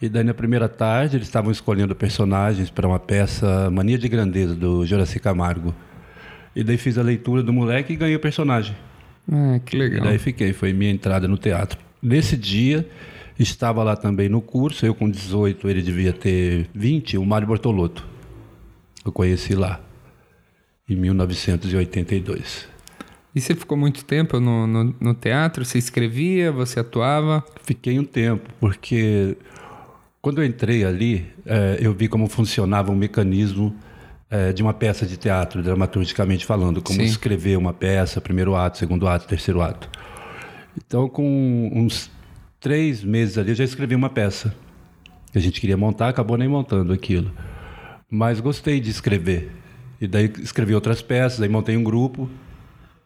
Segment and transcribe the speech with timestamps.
[0.00, 4.54] e daí na primeira tarde eles estavam escolhendo personagens para uma peça Mania de Grandeza,
[4.54, 5.74] do Juraci Camargo.
[6.56, 8.74] E daí fiz a leitura do moleque e ganhei o personagem.
[9.30, 10.04] Ah, que E legal.
[10.04, 11.78] daí fiquei, foi minha entrada no teatro.
[12.02, 12.88] Nesse dia,
[13.42, 18.06] estava lá também no curso, eu com 18, ele devia ter 20, o Mário Bortolotto.
[19.04, 19.80] Eu conheci lá,
[20.88, 22.68] em 1982.
[23.34, 25.64] E você ficou muito tempo no, no, no teatro?
[25.64, 27.44] Você escrevia, você atuava?
[27.62, 29.36] Fiquei um tempo, porque
[30.20, 33.74] quando eu entrei ali, eh, eu vi como funcionava um mecanismo
[34.30, 37.06] eh, de uma peça de teatro, dramaturgicamente falando, como Sim.
[37.06, 39.88] escrever uma peça, primeiro ato, segundo ato, terceiro ato.
[40.76, 42.10] Então, com uns
[42.60, 44.54] três meses ali, eu já escrevi uma peça
[45.32, 47.32] que a gente queria montar, acabou nem montando aquilo.
[48.10, 49.50] Mas gostei de escrever.
[50.00, 52.28] E daí escrevi outras peças, aí montei um grupo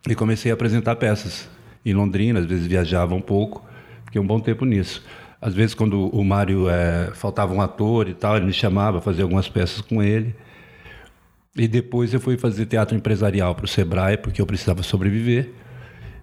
[0.08, 1.48] e comecei a apresentar peças
[1.84, 3.64] em Londrina, às vezes viajava um pouco,
[4.06, 5.04] fiquei um bom tempo nisso.
[5.40, 9.02] Às vezes, quando o Mário eh, faltava um ator e tal, ele me chamava para
[9.02, 10.34] fazer algumas peças com ele.
[11.54, 15.50] E depois eu fui fazer teatro empresarial para o Sebrae, porque eu precisava sobreviver.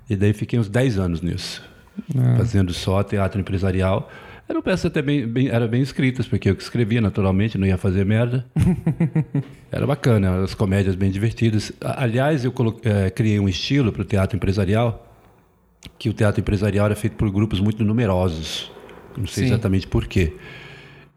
[0.10, 1.64] E daí fiquei uns 10 anos nisso,
[2.38, 4.10] fazendo só teatro empresarial.
[4.50, 7.78] Eram peças até bem, bem, eram bem escritas, porque eu que escrevia naturalmente, não ia
[7.78, 8.46] fazer merda.
[9.72, 11.72] Era bacana, as comédias bem divertidas.
[11.80, 15.08] Aliás, eu colo- eh, criei um estilo para o teatro empresarial,
[15.98, 18.70] que o teatro empresarial era feito por grupos muito numerosos.
[19.18, 19.50] Não sei Sim.
[19.54, 20.34] exatamente por quê.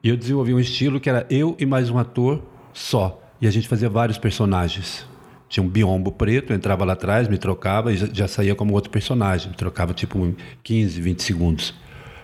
[0.03, 2.41] E eu desenvolvi um estilo que era eu e mais um ator
[2.73, 3.21] só.
[3.41, 5.05] E a gente fazia vários personagens.
[5.54, 8.75] Tinha um biombo preto, eu entrava lá atrás, me trocava e já, já saía como
[8.75, 9.50] outro personagem.
[9.50, 10.34] Me trocava tipo em
[10.65, 11.72] 15, 20 segundos.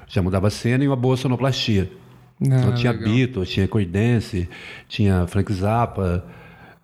[0.09, 1.89] Já mudava a cena e uma boa sonoplastia.
[2.43, 3.09] Ah, então tinha legal.
[3.09, 4.49] Beatles, tinha Creedence,
[4.89, 6.25] tinha Frank Zappa,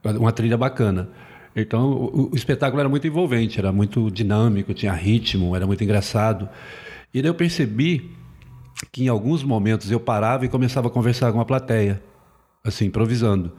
[0.05, 1.09] uma trilha bacana.
[1.57, 6.49] Então o, o espetáculo era muito envolvente, era muito dinâmico, tinha ritmo, era muito engraçado.
[7.13, 8.13] E daí eu percebi
[8.93, 12.01] que em alguns momentos eu parava e começava a conversar com a plateia,
[12.63, 13.51] assim, improvisando.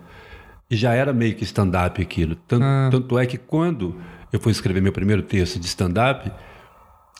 [0.69, 2.35] E já era meio que stand-up aquilo.
[2.47, 2.89] Tan- Ah.
[2.91, 3.95] Tanto é que quando
[4.31, 6.29] eu fui escrever meu primeiro texto de stand-up,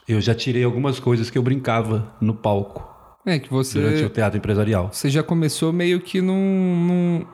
[0.07, 2.85] eu já tirei algumas coisas que eu brincava no palco
[3.25, 4.89] É que durante você, o teatro empresarial.
[4.91, 7.25] você já começou meio que num, num,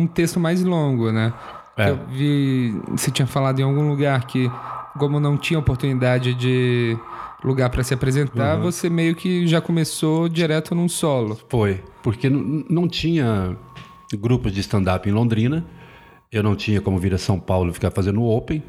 [0.00, 1.32] num texto mais longo, né?
[1.76, 1.90] É.
[1.90, 4.50] Eu vi, você tinha falado em algum lugar que,
[4.98, 6.96] como não tinha oportunidade de
[7.44, 8.62] lugar para se apresentar, Uhum.
[8.62, 11.38] você meio que já começou direto num solo.
[11.48, 13.56] Foi, porque não, não tinha
[14.16, 15.64] grupos de stand-up em Londrina,
[16.32, 18.62] eu não tinha como vir a São Paulo e ficar fazendo open,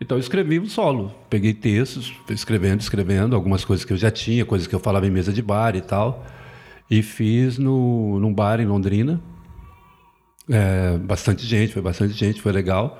[0.00, 1.12] então eu escrevi um solo.
[1.30, 5.10] Peguei textos, escrevendo, escrevendo, algumas coisas que eu já tinha, coisas que eu falava em
[5.10, 6.24] mesa de bar e tal,
[6.90, 9.20] e fiz no, num bar em Londrina.
[10.48, 12.98] É, bastante gente, foi bastante gente, foi legal.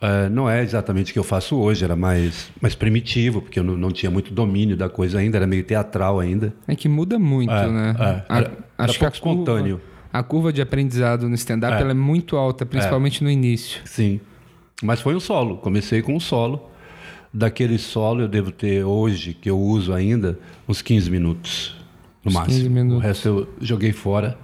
[0.00, 3.64] É, não é exatamente o que eu faço hoje, era mais, mais primitivo, porque eu
[3.64, 6.54] não, não tinha muito domínio da coisa ainda, era meio teatral ainda.
[6.66, 7.96] É que muda muito, É, né?
[7.98, 8.04] é.
[8.38, 9.80] Era- era pouco espontâneo.
[10.12, 11.90] A curva de aprendizado no stand-up É.
[11.90, 13.80] é muito alta, principalmente no início.
[13.84, 14.20] Sim.
[14.82, 15.56] Mas foi um solo.
[15.58, 16.68] Comecei com um solo.
[17.32, 21.76] Daquele solo eu devo ter hoje, que eu uso ainda, uns 15 minutos.
[22.24, 22.56] No Uns máximo.
[22.56, 22.98] 15 minutos.
[22.98, 24.36] O resto eu joguei fora.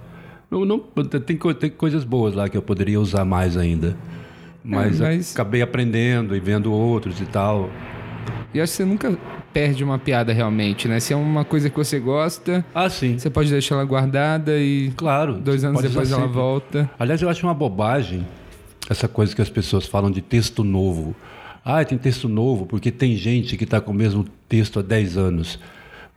[0.49, 3.97] Não, não- tem, tem coisas boas lá que eu poderia usar mais ainda.
[4.63, 7.69] Mas, É, mas- acabei aprendendo e vendo outros e tal.
[8.53, 9.17] E acho que você nunca
[9.57, 10.99] perde uma piada realmente, né?
[10.99, 13.17] Se é uma coisa que você gosta, Ah, sim.
[13.17, 15.33] você pode deixar ela guardada e Claro.
[15.33, 16.35] dois anos depois ela sempre.
[16.35, 16.91] volta.
[16.99, 18.23] Aliás, eu acho uma bobagem
[18.87, 21.15] essa coisa que as pessoas falam de texto novo.
[21.65, 25.17] Ah, tem texto novo porque tem gente que está com o mesmo texto há 10
[25.17, 25.57] anos.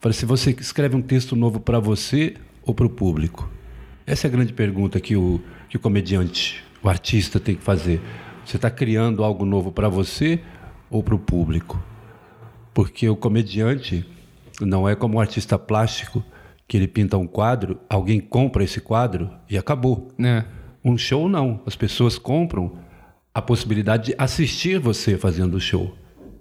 [0.02, 3.50] Falei, se você escreve um texto novo para você ou para o público?
[4.06, 8.02] Essa é a grande pergunta que o, que o comediante, o artista tem que fazer.
[8.44, 10.40] Você está criando algo novo para você
[10.90, 11.82] ou para o público?
[12.72, 14.05] Porque o comediante
[14.61, 16.25] não é como um artista plástico
[16.69, 20.08] que ele pinta um quadro, alguém compra esse quadro e acabou.
[20.17, 20.44] né?
[20.84, 21.61] Um show não.
[21.67, 22.78] As pessoas compram
[23.34, 25.96] a possibilidade de assistir você fazendo o show.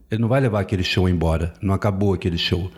[0.09, 1.53] Ele não vai levar aquele show embora.
[1.61, 2.71] Não acabou aquele show.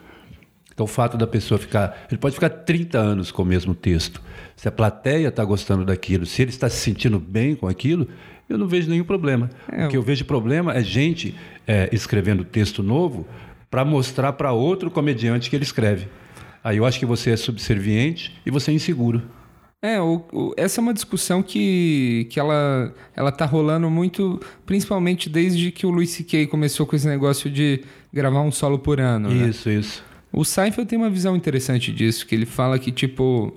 [0.74, 2.06] Então o fato da pessoa ficar.
[2.10, 4.22] Ele pode ficar 30 anos com o mesmo texto.
[4.56, 8.08] Se a plateia está gostando daquilo, se ele está se sentindo bem com aquilo,
[8.52, 9.50] eu não vejo nenhum problema.
[9.72, 11.36] É, o que eu vejo problema é gente
[11.68, 13.26] é, escrevendo texto novo
[13.70, 16.08] para mostrar para outro comediante que ele escreve.
[16.64, 19.22] Aí eu acho que você é subserviente e você é inseguro.
[19.82, 25.28] É, o- o- essa é uma discussão que, que ela, ela tá rolando muito, principalmente
[25.28, 26.46] desde que o Louis C.K.
[26.48, 27.82] começou com esse negócio de
[28.14, 29.30] gravar um solo por ano.
[29.30, 29.50] né?
[29.50, 30.04] Isso, isso.
[30.32, 33.54] O Seinfeld tem uma visão interessante disso, que ele fala que, tipo,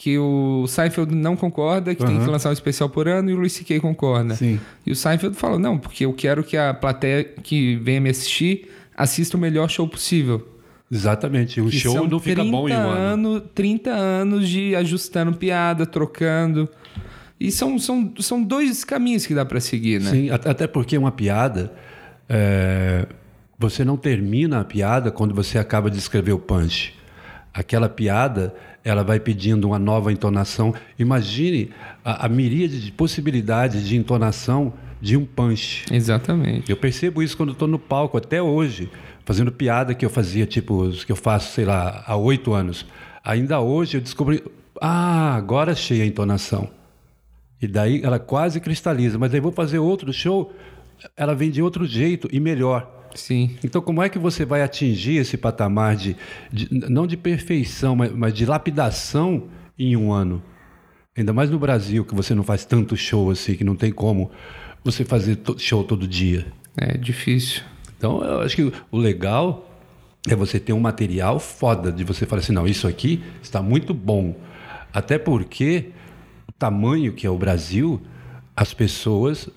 [0.00, 3.36] que o Seinfeld não concorda, que tem que lançar um especial por ano, e o
[3.36, 3.80] Louis C.K.
[3.80, 4.36] concorda.
[4.36, 4.60] Sim.
[4.86, 8.70] E o Seinfeld fala, não, porque eu quero que a plateia que venha me assistir
[8.96, 10.46] assista o melhor show possível.
[10.90, 11.60] Exatamente.
[11.60, 13.28] O show não fica bom em um ano.
[13.28, 13.40] ano.
[13.40, 16.68] 30 anos de ajustando piada, trocando.
[17.40, 20.10] E são, são, são dois caminhos que dá pra seguir, né?
[20.12, 21.72] Sim, at- até porque uma piada.
[22.28, 23.04] é,
[23.58, 26.94] você não termina a piada quando você acaba de escrever o punch.
[27.52, 28.54] Aquela piada,
[28.88, 30.74] ela vai pedindo uma nova entonação.
[30.98, 31.70] Imagine
[32.04, 35.84] a, a miríade de possibilidades de entonação de um punch.
[35.90, 36.70] Exatamente.
[36.70, 38.90] Eu percebo isso quando estou no palco, até hoje,
[39.24, 42.86] fazendo piada que eu fazia, tipo, que eu faço, sei lá, há oito anos.
[43.24, 44.42] Ainda hoje eu descobri,
[44.80, 46.68] ah, agora achei a entonação.
[47.60, 50.52] E daí ela quase cristaliza, mas aí vou fazer outro show,
[51.16, 52.97] ela vem de outro jeito e melhor.
[53.14, 53.56] Sim.
[53.64, 56.16] Então, como é que você vai atingir esse patamar de,
[56.52, 59.44] de- não de perfeição, mas, mas de lapidação
[59.78, 60.42] em um ano?
[61.16, 64.30] Ainda mais no Brasil, que você não faz tanto show assim, que não tem como
[64.84, 66.46] você fazer show todo dia.
[66.76, 67.62] É difícil.
[67.96, 69.68] Então, eu acho que o legal
[70.28, 73.92] é você ter um material foda, de você falar assim, não, isso aqui está muito
[73.92, 74.36] bom.
[74.92, 75.90] Até porque
[76.48, 78.00] o tamanho que é o Brasil,
[78.54, 79.48] as pessoas,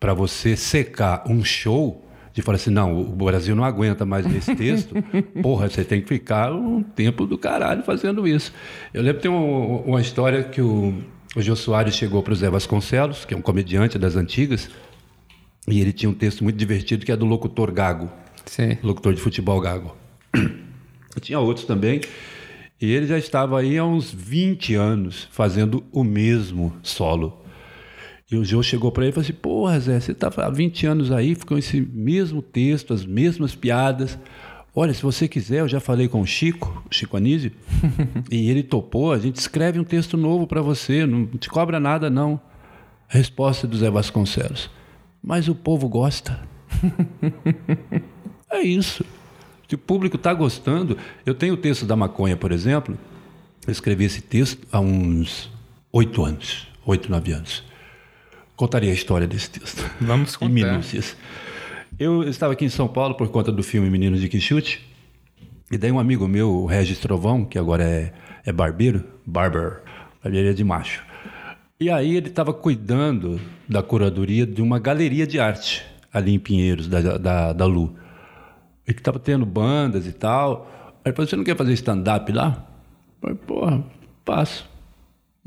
[0.00, 2.03] para você secar um show,
[2.34, 4.92] de falar assim, não, o Brasil não aguenta mais esse texto,
[5.40, 8.52] porra, você tem que ficar um tempo do caralho fazendo isso.
[8.92, 10.92] Eu lembro que tem uma, uma história que o,
[11.36, 14.68] o Jô Soares chegou para o Zé Vasconcelos, que é um comediante das antigas,
[15.68, 18.10] e ele tinha um texto muito divertido que é do locutor Gago,
[18.44, 18.78] Sim.
[18.82, 19.96] locutor de futebol Gago.
[21.20, 22.00] Tinha outros também.
[22.80, 27.43] E ele já estava aí há uns 20 anos fazendo o mesmo solo.
[28.30, 30.86] E o Jô chegou para ele e falou assim: Porra, Zé, você está há 20
[30.86, 34.18] anos aí, ficou esse mesmo texto, as mesmas piadas.
[34.74, 37.52] Olha, se você quiser, eu já falei com o Chico, o Chico Anísio,
[38.30, 39.12] e ele topou.
[39.12, 42.40] A gente escreve um texto novo para você, não te cobra nada, não.
[43.06, 44.70] Resposta do Zé Vasconcelos:
[45.22, 46.40] Mas o povo gosta.
[48.54, 49.04] É isso.
[49.68, 50.96] Se o público está gostando.
[51.26, 52.96] Eu tenho o texto da maconha, por exemplo.
[53.66, 55.50] Eu escrevi esse texto há uns
[55.92, 57.64] oito anos, oito, nove anos.
[58.56, 59.84] Contaria a história desse texto.
[60.00, 60.52] Vamos Em contar.
[60.52, 61.16] minúcias.
[61.98, 64.84] Eu estava aqui em São Paulo por conta do filme Meninos de Quixute.
[65.70, 68.12] E daí um amigo meu, o Regis Trovão, que agora é,
[68.44, 69.82] é barbeiro, barber,
[70.22, 71.02] barbearia de macho.
[71.80, 76.86] E aí ele estava cuidando da curadoria de uma galeria de arte ali em Pinheiros,
[76.86, 77.96] da, da, da Lu.
[78.86, 80.92] E que estava tendo bandas e tal.
[81.04, 82.66] Aí ele falou, você não quer fazer stand-up lá?
[83.14, 83.84] Eu falei, porra,
[84.24, 84.68] passo.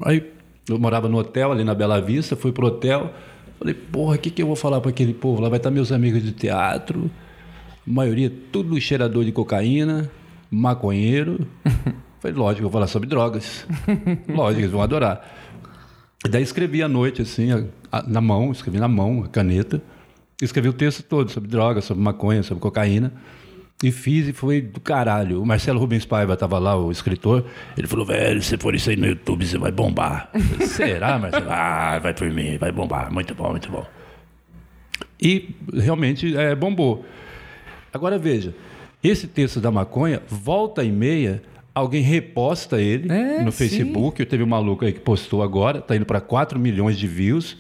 [0.04, 0.34] Aí
[0.70, 3.14] eu morava no hotel ali na Bela Vista, fui pro hotel.
[3.60, 5.42] Falei, porra, o que, que eu vou falar para aquele povo?
[5.42, 7.10] Lá vai estar meus amigos de teatro,
[7.88, 10.10] a maioria tudo cheirador de cocaína,
[10.52, 11.48] maconheiro.
[12.20, 13.66] Falei, lógico, eu vou falar sobre drogas.
[14.30, 15.26] lógico, eles vão adorar.
[16.26, 19.82] E daí escrevi à noite, assim, a- a- na mão, escrevi na mão, a caneta.
[20.42, 23.14] Escrevi o texto todo sobre drogas, sobre maconha, sobre cocaína.
[23.84, 25.40] E fiz e foi do caralho.
[25.42, 27.46] O Marcelo Rubens Paiva estava lá, o escritor.
[27.78, 30.30] Ele falou, velho, se for isso aí no YouTube, você vai bombar.
[30.34, 31.46] Eu falei, Será, Marcelo?
[31.50, 33.14] Ah, vai por mim, vai bombar.
[33.14, 33.86] Muito bom, muito bom.
[35.22, 37.06] E realmente é, bombou.
[37.94, 38.56] Agora veja,
[39.04, 41.44] esse texto da maconha, volta e meia,
[41.74, 43.58] alguém reposta ele É, no sim.
[43.60, 44.26] Facebook.
[44.26, 47.58] Teve um maluco aí que postou agora, tá indo para 4 milhões de views.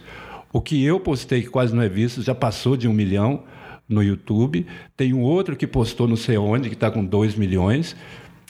[0.51, 3.43] O que eu postei, que quase não é visto, já passou de um milhão
[3.87, 4.65] no YouTube.
[4.95, 7.95] Tem um outro que postou não sei onde, que está com 2 milhões.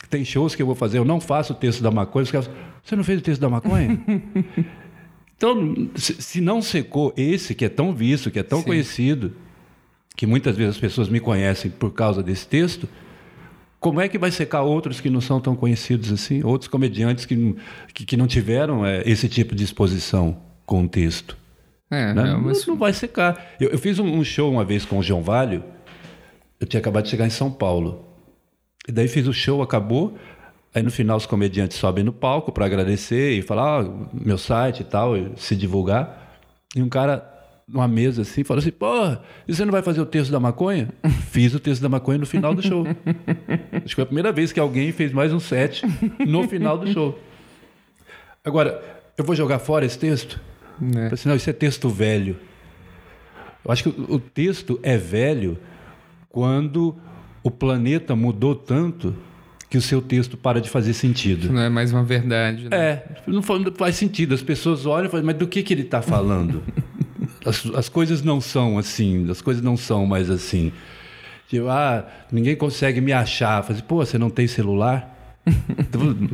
[0.09, 2.23] Tem shows que eu vou fazer, eu não faço o texto da maconha.
[2.23, 2.49] Os caras,
[2.83, 3.99] você não fez o texto da maconha?
[5.35, 8.65] então, se, não secou esse, que é tão visto, que é tão Sim.
[8.65, 9.33] conhecido,
[10.15, 12.87] que muitas vezes as pessoas me conhecem por causa desse texto,
[13.79, 16.43] como é que vai secar outros que não são tão conhecidos assim?
[16.43, 17.55] Outros comediantes que, não-
[17.93, 21.37] que, que não tiveram é, esse tipo de exposição com o texto?
[21.89, 22.21] É, né?
[22.21, 23.53] é não, uma- não vai secar.
[23.59, 25.63] Eu, eu fiz um, show uma vez com o João Valho,
[26.59, 28.05] eu tinha acabado de chegar em São Paulo.
[28.87, 30.17] E daí fiz o show, acabou.
[30.73, 34.81] Aí no final os comediantes sobem no palco para agradecer e falar ah, meu site
[34.81, 36.39] e tal, e se divulgar.
[36.75, 37.33] E um cara
[37.67, 38.87] numa mesa assim falou assim: pô,
[39.47, 40.89] e você não vai fazer o texto da maconha?
[41.31, 42.85] Fiz o texto da maconha no final do show.
[43.73, 45.83] Acho que foi a primeira vez que alguém fez mais um set
[46.25, 47.17] no final do show.
[48.43, 48.81] Agora,
[49.17, 50.39] eu vou jogar fora esse texto?
[50.79, 50.93] Né?
[50.93, 52.37] Falei assim, não, isso é texto velho.
[53.65, 55.57] Eu acho que o texto é velho
[56.29, 56.95] quando
[57.43, 59.15] o planeta mudou tanto
[59.69, 61.51] que o seu texto para de fazer sentido.
[61.51, 62.69] Não é mais uma verdade.
[62.69, 62.77] Né?
[62.77, 64.33] É, não fa- não faz sentido.
[64.33, 66.63] As pessoas olham e falam, mas do que, que ele está falando?
[67.45, 70.73] As, as coisas não são assim, as coisas não são mais assim.
[71.47, 73.59] Tipo, ah, ninguém consegue me achar.
[73.59, 75.39] Assim, pô, você não tem celular?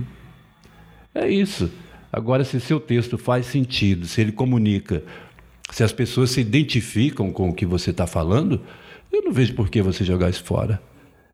[1.14, 1.70] é isso.
[2.14, 5.04] Agora, se seu texto faz sentido, se ele comunica,
[5.72, 8.62] se as pessoas se identificam com o que você está falando,
[9.12, 10.80] eu não vejo por que você jogar isso fora.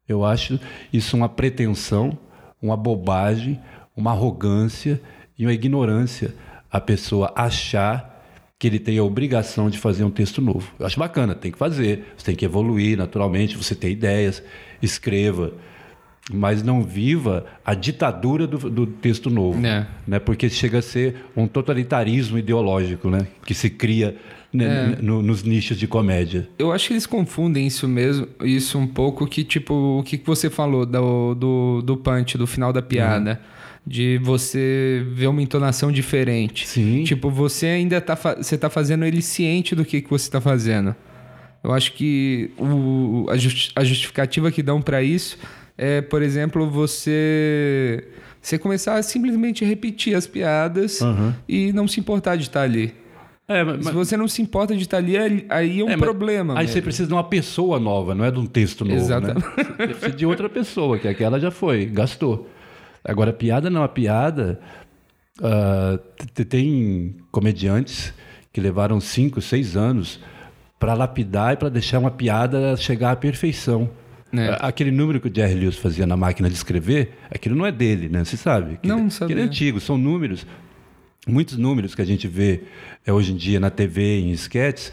[0.07, 0.57] Eu acho
[0.93, 2.17] isso uma pretensão,
[2.61, 3.59] uma bobagem,
[3.93, 5.01] uma arrogância
[5.37, 6.33] e uma ignorância.
[6.71, 8.23] A pessoa achar
[8.57, 10.71] que ele tem a obrigação de fazer um texto novo.
[10.79, 14.41] Eu acho bacana, tem que fazer, você tem que evoluir naturalmente, você tem ideias,
[14.81, 15.51] escreva,
[16.29, 19.87] mas não viva a ditadura do, do texto novo, É.
[20.07, 20.19] né?
[20.19, 23.27] Porque chega a ser um totalitarismo ideológico, né?
[23.45, 24.15] Que se cria
[24.53, 26.47] né, no- nos nichos de comédia.
[26.57, 30.49] Eu acho que eles confundem isso mesmo, isso um pouco, que tipo, o que você
[30.49, 33.39] falou do, do, do punch, do final da piada.
[33.87, 36.67] De você ver uma entonação diferente.
[36.67, 37.03] Sim.
[37.05, 40.39] Tipo, você ainda tá, fa- você tá fazendo ele ciente do que, que você tá
[40.39, 40.95] fazendo.
[41.63, 45.37] Eu acho que o, a, justi- a justificativa que dão pra isso
[45.81, 48.05] é, por exemplo, você,
[48.41, 50.99] você começar a simplesmente repetir as piadas
[51.47, 52.93] e não se importar de estar ali.
[53.47, 55.17] É, mas- Se você não se importa de estar ali,
[55.49, 56.53] aí- é um É, problema.
[56.59, 56.83] Aí você mesmo.
[56.83, 59.45] precisa de uma pessoa nova, não é de um texto novo, Exatamente.
[59.45, 59.53] né?
[59.57, 62.47] Você precisa de outra pessoa, que aquela já foi, gastou.
[63.03, 64.59] Agora, piada não, a piada...
[66.35, 68.13] t- tem comediantes
[68.51, 70.19] que levaram cinco, seis anos
[70.79, 73.89] para lapidar e para deixar uma piada chegar à perfeição.
[74.31, 74.47] É.
[74.49, 77.71] A- Aquele número que o Jerry Lewis fazia na máquina de escrever, aquilo não é
[77.71, 78.23] dele, né?
[78.23, 78.73] Você sabe?
[78.75, 79.43] Aquele- Não, não Aquele é sabia.
[79.43, 80.45] antigo, são números
[81.27, 82.61] muitos números que a gente vê
[83.05, 84.91] é, hoje em dia na TV, em esquetes,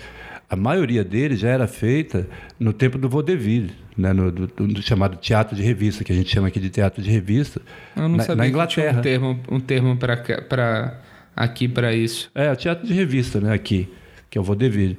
[0.51, 2.29] a maioria deles já era feita
[2.59, 4.13] no tempo do vaudeville, né?
[4.13, 7.03] no, do, do- do chamado teatro de revista, que a gente chama aqui de teatro
[7.03, 7.61] de revista,
[7.97, 8.99] Eu não na, sabia na que tinha Inglaterra.
[8.99, 11.01] um termo, um termo pra,
[11.35, 12.31] aqui para isso.
[12.35, 13.89] É, o teatro de revista, né, aqui,
[14.29, 14.99] que é o vaudeville.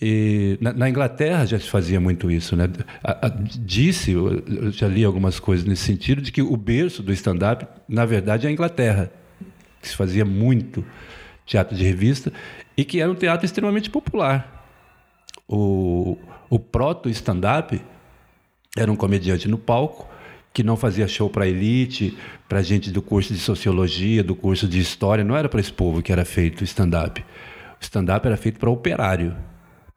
[0.00, 2.68] E na, na Inglaterra já se fazia muito isso, né?
[3.02, 7.12] A- a- disse, eu já li algumas coisas nesse sentido, de que o berço do
[7.12, 9.10] stand-up, na verdade, é a Inglaterra,
[9.82, 10.84] que se fazia muito
[11.44, 12.32] teatro de revista
[12.76, 14.54] e que era um teatro extremamente popular.
[15.48, 16.16] O,
[16.48, 17.80] o proto-stand-up
[18.76, 20.06] era um comediante no palco
[20.52, 22.16] que não fazia show para elite,
[22.48, 26.02] para gente do curso de sociologia, do curso de história, não era para esse povo
[26.02, 27.20] que era feito stand-up.
[27.20, 27.24] O
[27.82, 29.34] stand-up era feito para operário.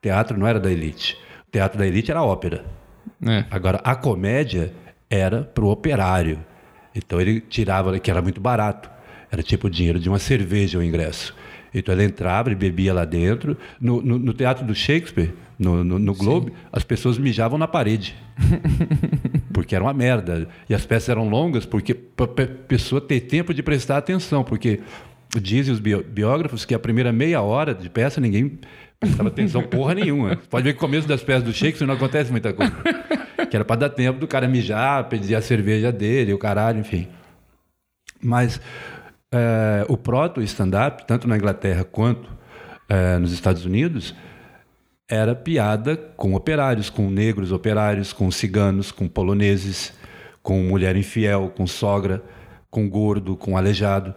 [0.01, 1.17] Teatro não era da elite.
[1.47, 2.65] O teatro da elite era a ópera.
[3.25, 3.45] É.
[3.51, 4.73] Agora, a comédia
[5.09, 6.39] era para o operário.
[6.95, 8.89] Então ele tirava, que era muito barato.
[9.31, 11.35] Era tipo o dinheiro de uma cerveja o ingresso.
[11.73, 13.55] Então ele entrava, ele bebia lá dentro.
[13.79, 18.15] No, no- no teatro do Shakespeare, no, no, no Globe, as pessoas mijavam na parede.
[19.53, 20.47] porque era uma merda.
[20.69, 24.43] E as peças eram longas porque para a pessoa ter tempo de prestar atenção.
[24.43, 24.81] Porque
[25.41, 28.59] dizem os biógrafos que a primeira meia hora de peça ninguém
[29.01, 30.37] prestava atenção porra nenhuma.
[30.47, 32.71] Pode ver que no começo das peças do Shakespeare não acontece muita coisa.
[33.49, 37.07] Que era para dar tempo do cara mijar, pedir a cerveja dele, o caralho, enfim.
[38.21, 38.61] Mas
[39.33, 42.29] é, o proto-stand-up, tanto na Inglaterra quanto
[42.87, 44.15] é, nos Estados Unidos,
[45.09, 49.93] era piada com operários, com negros operários, com ciganos, com poloneses,
[50.43, 52.23] com mulher infiel, com sogra,
[52.69, 54.13] com gordo, com aleijado.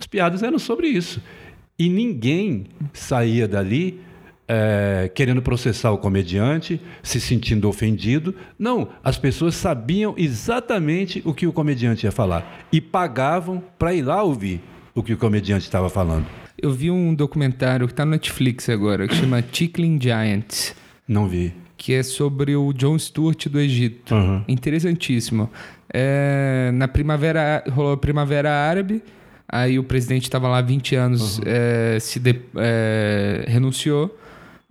[0.00, 1.22] As piadas eram sobre isso.
[1.78, 4.00] E ninguém saía dali
[4.54, 8.34] é, querendo processar o comediante, se sentindo ofendido.
[8.58, 14.02] Não, as pessoas sabiam exatamente o que o comediante ia falar e pagavam para ir
[14.02, 14.60] lá ouvir
[14.94, 16.26] o que o comediante estava falando.
[16.60, 20.74] Eu vi um documentário que tá no Netflix agora, que chama Tickling Giants,
[21.08, 21.54] Não vi.
[21.78, 24.14] que é sobre o John Stewart do Egito.
[24.14, 24.44] Uhum.
[24.46, 25.48] Interessantíssimo.
[25.92, 29.02] É, na primavera, rolou a Primavera Árabe,
[29.48, 34.16] aí o presidente estava lá há 20 anos, é, se de- é, renunciou,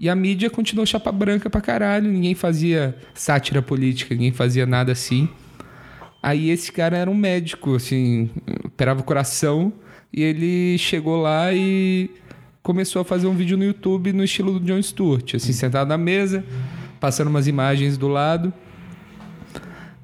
[0.02, 4.92] e a mídia continuou chapa branca pra caralho, ninguém fazia sátira política, ninguém fazia nada
[4.92, 5.30] assim.
[6.24, 8.32] Aí esse cara era um médico, assim,
[8.66, 9.72] operava o coração,
[10.12, 12.10] e ele chegou lá e
[12.64, 16.00] começou a fazer um vídeo no YouTube no estilo do John Stewart, assim, sentado na
[16.00, 16.44] mesa,
[17.00, 18.52] passando umas imagens do lado.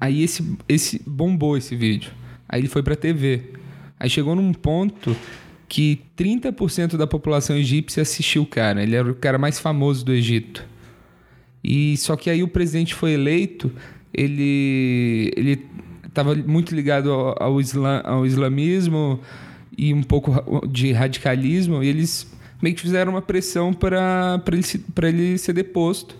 [0.00, 2.12] Aí esse, esse bombou esse vídeo.
[2.48, 3.50] Aí ele foi pra TV.
[3.98, 5.16] Aí chegou num ponto
[5.68, 8.82] que 30% da população egípcia assistiu o cara.
[8.82, 10.64] Ele era o cara mais famoso do Egito.
[11.62, 13.70] E só que aí o presidente foi eleito,
[14.14, 15.66] ele ele
[16.06, 19.20] estava muito ligado ao, ao, isla- ao islamismo
[19.76, 22.32] e um pouco de radicalismo, e eles
[22.62, 24.62] meio que fizeram uma pressão para ele,
[24.94, 26.16] pra ele ser deposto.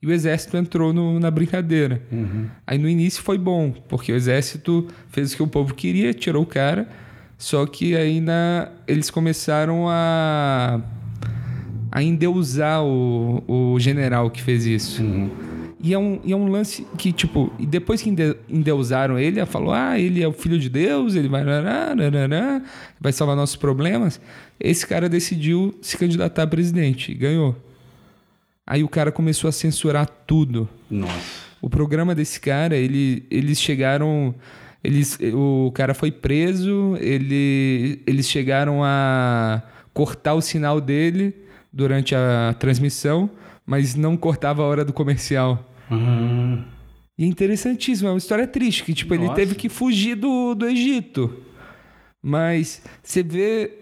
[0.00, 2.02] E o exército entrou no- na brincadeira.
[2.66, 6.42] Aí no início foi bom, porque o exército fez o que o povo queria, tirou
[6.44, 6.88] o cara.
[7.38, 10.80] Só que aí na, eles começaram a,
[11.92, 15.02] a endeusar o, o general que fez isso.
[15.78, 19.38] E é, um, e é um lance que, tipo, e depois que ende- endeusaram ele,
[19.38, 21.94] ela falou: ah, ele é o filho de Deus, ele vai, rará,
[22.98, 24.18] vai salvar nossos problemas.
[24.58, 27.54] Esse cara decidiu se candidatar a presidente e ganhou.
[28.66, 30.68] Aí o cara começou a censurar tudo.
[30.90, 31.46] Nossa.
[31.60, 34.34] O programa desse cara, ele, eles chegaram.
[34.86, 39.62] Eles, o cara foi preso, ele, eles chegaram a
[39.92, 41.34] cortar o sinal dele
[41.72, 43.28] durante a transmissão,
[43.66, 45.68] mas não cortava a hora do comercial.
[47.18, 50.68] E é interessantíssimo, é uma história triste, que tipo, ele teve que fugir do, do
[50.68, 51.42] Egito.
[52.22, 53.78] Mas você vê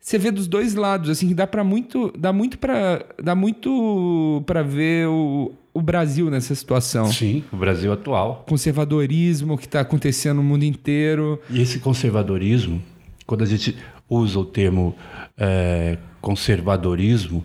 [0.00, 4.42] você vê dos dois lados, assim, que dá para muito, dá muito para dá muito
[4.46, 7.06] para ver o, o Brasil nessa situação.
[7.12, 8.44] Sim, o Brasil atual.
[8.48, 11.38] Conservadorismo que está acontecendo no mundo inteiro.
[11.50, 12.82] E esse conservadorismo,
[13.26, 13.76] quando a gente
[14.08, 14.94] usa o termo
[15.36, 17.44] é, conservadorismo,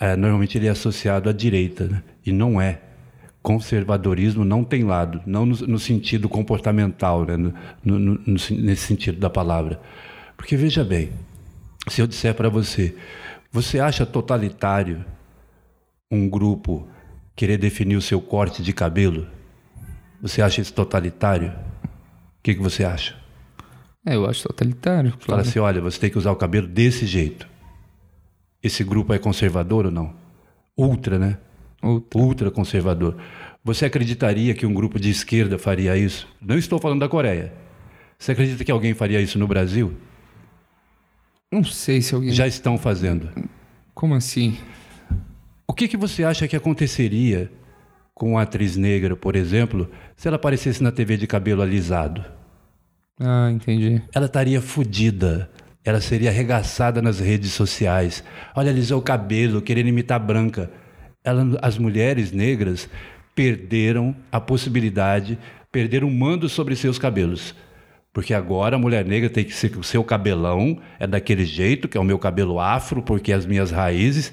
[0.00, 2.02] é, normalmente ele é associado à direita, né?
[2.24, 2.80] e não é.
[3.42, 7.36] Conservadorismo não tem lado, não no, no sentido comportamental, né?
[7.36, 7.52] no,
[7.98, 9.80] no- nesse sentido da palavra.
[10.36, 11.10] Porque veja bem,
[11.88, 12.94] se eu disser para você,
[13.50, 15.04] você acha totalitário
[16.10, 16.88] um grupo
[17.34, 19.26] querer definir o seu corte de cabelo?
[20.20, 21.48] Você acha isso totalitário?
[21.48, 23.16] O que, que você acha?
[24.06, 25.10] É, eu acho totalitário.
[25.12, 25.40] Fala claro.
[25.42, 27.48] assim, olha, você tem que usar o cabelo desse jeito.
[28.62, 30.14] Esse grupo é conservador ou não?
[30.76, 31.38] Ultra, né?
[31.82, 32.20] Outra.
[32.20, 33.16] Ultra conservador.
[33.64, 36.28] Você acreditaria que um grupo de esquerda faria isso?
[36.40, 37.52] Não estou falando da Coreia.
[38.18, 39.92] Você acredita que alguém faria isso no Brasil?
[41.52, 42.32] Não sei se alguém.
[42.32, 43.28] Já estão fazendo.
[43.94, 44.56] Como assim?
[45.68, 47.50] O que, que você acha que aconteceria
[48.14, 52.24] com uma atriz negra, por exemplo, se ela aparecesse na TV de cabelo alisado?
[53.20, 54.02] Ah, entendi.
[54.14, 55.50] ela estaria fodida.
[55.84, 58.22] Ela seria arregaçada nas redes sociais.
[58.54, 60.70] Olha, alisou o cabelo, querendo imitar branca.
[61.24, 62.88] Ela- as mulheres negras
[63.34, 65.38] perderam a possibilidade,
[65.72, 67.54] perderam o mando sobre seus cabelos.
[68.12, 71.96] Porque agora a mulher negra tem que ser o seu cabelão, é daquele jeito, que
[71.96, 74.32] é o meu cabelo afro, porque as minhas raízes.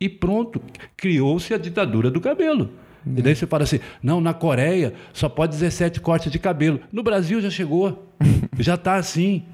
[0.00, 0.60] E pronto,
[0.96, 2.70] criou-se a ditadura do cabelo.
[3.06, 6.80] E daí você fala assim: não, na Coreia só pode 17 cortes de cabelo.
[6.92, 8.08] No Brasil já chegou.
[8.58, 9.44] já está assim.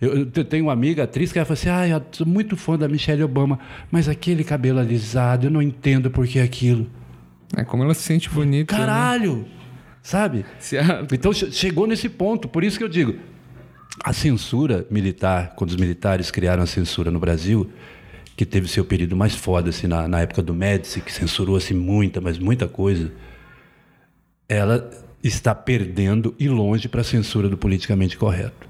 [0.00, 2.56] Eu, eu te- tenho uma amiga, atriz, que ela fala assim: ah, eu sou muito
[2.56, 3.58] fã da Michelle Obama,
[3.90, 6.86] mas aquele cabelo alisado, eu não entendo por que aquilo.
[7.56, 8.76] É como ela se sente bonita.
[8.76, 8.82] né?
[10.06, 10.44] Sabe?
[10.78, 13.16] A- Então che- chegou nesse ponto, por isso que eu digo,
[14.04, 17.68] a censura militar, quando os militares criaram a censura no Brasil,
[18.36, 21.74] que teve seu período mais foda assim, na, na época do Médici, que censurou assim,
[21.74, 23.10] muita, mas muita coisa,
[24.48, 24.88] ela
[25.24, 28.68] está perdendo e longe para a censura do politicamente correto.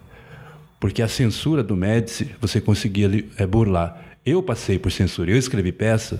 [0.80, 4.02] Porque a censura do Médici, você conseguia é, burlar.
[4.24, 5.30] Eu passei por censura.
[5.30, 6.18] Eu escrevi peça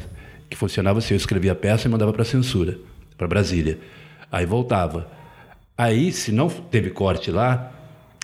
[0.51, 2.79] que funcionava assim: eu escrevia a peça e mandava para censura,
[3.17, 3.79] para Brasília.
[4.31, 5.07] Aí voltava.
[5.77, 7.71] Aí, se não teve corte lá,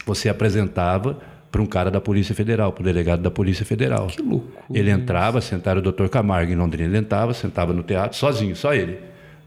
[0.07, 1.19] você apresentava
[1.51, 4.07] para um cara da Polícia Federal, para o delegado da Polícia Federal.
[4.07, 6.09] Que loucura Ele entrava, sentava o Dr.
[6.09, 8.99] Camargo em Londrina, ele entrava, sentava no teatro, sozinho, só ele.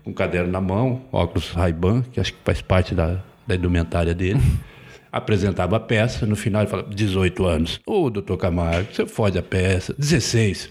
[0.04, 4.14] Com um caderno na mão, óculos Ray-Ban, que acho que faz parte da, da indumentária
[4.14, 4.40] dele.
[5.16, 7.80] apresentava a peça, no final ele falava, 18 anos.
[7.88, 9.96] Ô, doutor Camargo, você fode a peça.
[9.98, 10.70] 16.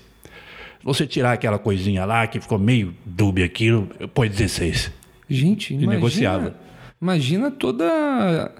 [0.83, 4.93] você tirar aquela coisinha lá que ficou meio dúbia aquilo, põe 16.
[5.29, 6.55] Gente, imagina, negociava.
[7.01, 8.53] imagina toda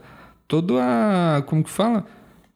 [0.49, 0.75] toda
[1.39, 2.05] a como que fala?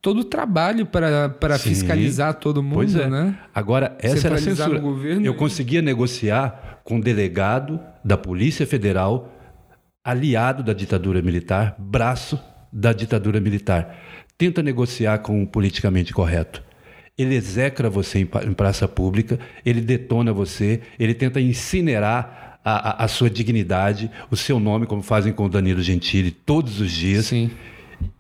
[0.01, 3.09] Todo o trabalho para fiscalizar todo mundo, Pois é.
[3.09, 3.37] né?
[3.55, 4.69] Agora, essa era a censura.
[4.69, 9.31] no governo eu conseguia negociar com um delegado da Polícia Federal,
[10.05, 12.39] aliado da ditadura militar, braço
[12.73, 13.97] da ditadura militar.
[14.39, 16.63] Tenta negociar com o politicamente correto.
[17.19, 23.29] Ele execra você em praça pública, ele detona você, ele tenta incinerar a, a- sua
[23.31, 27.27] dignidade, o seu nome, como fazem com o Danilo Gentili todos os dias.
[27.27, 27.51] Sim.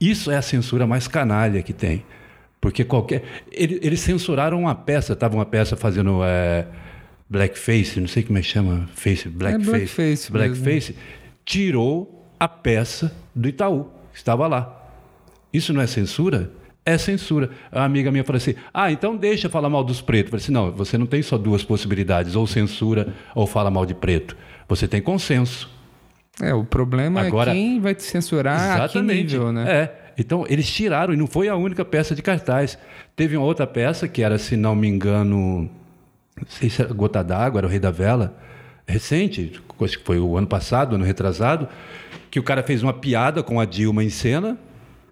[0.00, 2.04] Isso é a censura mais canalha que tem.
[2.60, 3.22] Porque qualquer.
[3.52, 6.66] ele- Eles censuraram uma peça, estava uma peça fazendo é,
[7.30, 9.70] blackface, não sei como é que chama, face, blackface.
[9.70, 10.32] blackface mesmo.
[10.32, 10.96] Blackface.
[11.44, 14.74] Tirou a peça do Itaú, que estava lá.
[15.52, 16.50] Isso não é censura?
[16.88, 17.50] É censura.
[17.70, 20.26] A amiga minha falou assim: ah, então deixa falar mal dos pretos.
[20.26, 23.84] Eu falei assim: não, você não tem só duas possibilidades, ou censura ou fala mal
[23.84, 24.34] de preto.
[24.66, 25.70] Você tem consenso.
[26.40, 29.70] É, o problema Agora- é quem vai te censurar a que nível, né?
[29.70, 30.12] É.
[30.16, 32.78] Então, eles tiraram, e não foi a única peça de cartaz.
[33.14, 35.70] Teve uma outra peça que era, se não me engano,
[36.36, 38.36] não sei se era Gota d'Água, era o Rei da Vela,
[38.86, 41.68] recente, acho que foi o ano passado, ano retrasado,
[42.30, 44.58] que o cara fez uma piada com a Dilma em cena,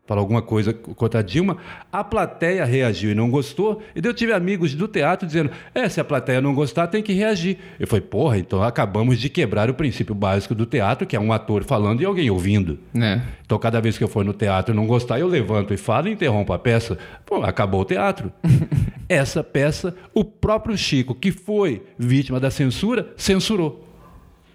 [0.06, 1.56] falou alguma coisa contra a Dilma,
[1.92, 5.88] a plateia reagiu e não gostou, e daí eu tive amigos do teatro dizendo, é,
[5.88, 7.58] se a plateia não gostar, tem que reagir.
[7.78, 11.32] Eu falei, porra, então acabamos de quebrar o princípio básico do teatro, que é um
[11.32, 12.78] ator falando e alguém ouvindo.
[12.94, 13.20] É.
[13.44, 16.08] Então, cada vez que eu for no teatro e não gostar, eu levanto e falo
[16.08, 16.96] e interrompo a peça.
[17.24, 18.32] Pô, acabou o teatro.
[19.08, 23.84] Essa peça, o próprio Chico, que foi vítima da censura, censurou.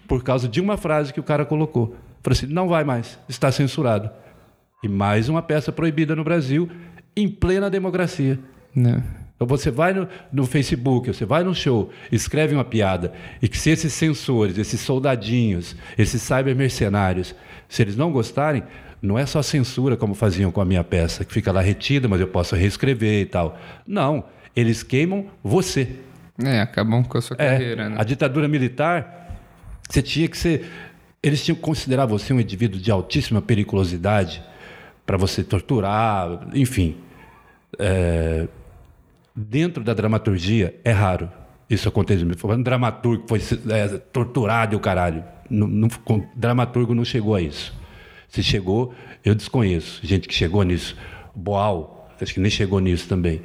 [0.06, 1.96] Por causa de uma frase que o cara colocou.
[2.22, 4.10] Falou assim: não vai mais, está censurado.
[4.82, 6.68] E mais uma peça proibida no Brasil,
[7.16, 8.38] em plena democracia.
[8.74, 9.02] Né?
[9.36, 13.58] Então você vai no, no Facebook, você vai no show, escreve uma piada, e que
[13.58, 17.34] se esses censores, esses soldadinhos, esses cybermercenários,
[17.68, 18.62] se eles não gostarem,
[19.00, 22.20] não é só censura como faziam com a minha peça, que fica lá retida, mas
[22.20, 23.58] eu posso reescrever e tal.
[23.86, 25.96] Não, eles queimam você.
[26.42, 27.96] É, acabam com a sua É, carreira, né?
[27.98, 29.38] A ditadura militar,
[29.88, 30.66] você tinha que ser.
[31.20, 34.42] Eles tinham que considerar você um indivíduo de altíssima periculosidade
[35.06, 36.96] para você torturar, enfim.
[37.78, 38.46] É,
[39.34, 41.28] dentro da dramaturgia, é raro
[41.68, 42.24] isso acontecer.
[42.44, 45.24] Um dramaturgo foi é, torturado e o caralho.
[45.48, 45.88] Não, não-
[46.36, 47.74] dramaturgo não chegou a isso.
[48.28, 50.00] Se chegou, eu desconheço.
[50.06, 50.96] Gente que chegou nisso.
[51.34, 53.42] Boal, acho que nem chegou nisso também.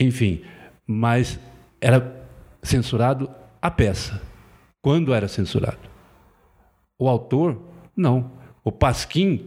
[0.00, 0.42] Enfim,
[0.86, 1.38] mas
[1.80, 2.24] era
[2.62, 4.20] censurado a peça.
[4.80, 5.78] Quando era censurado?
[6.98, 7.60] O autor,
[7.94, 8.32] não.
[8.64, 9.46] O Pasquim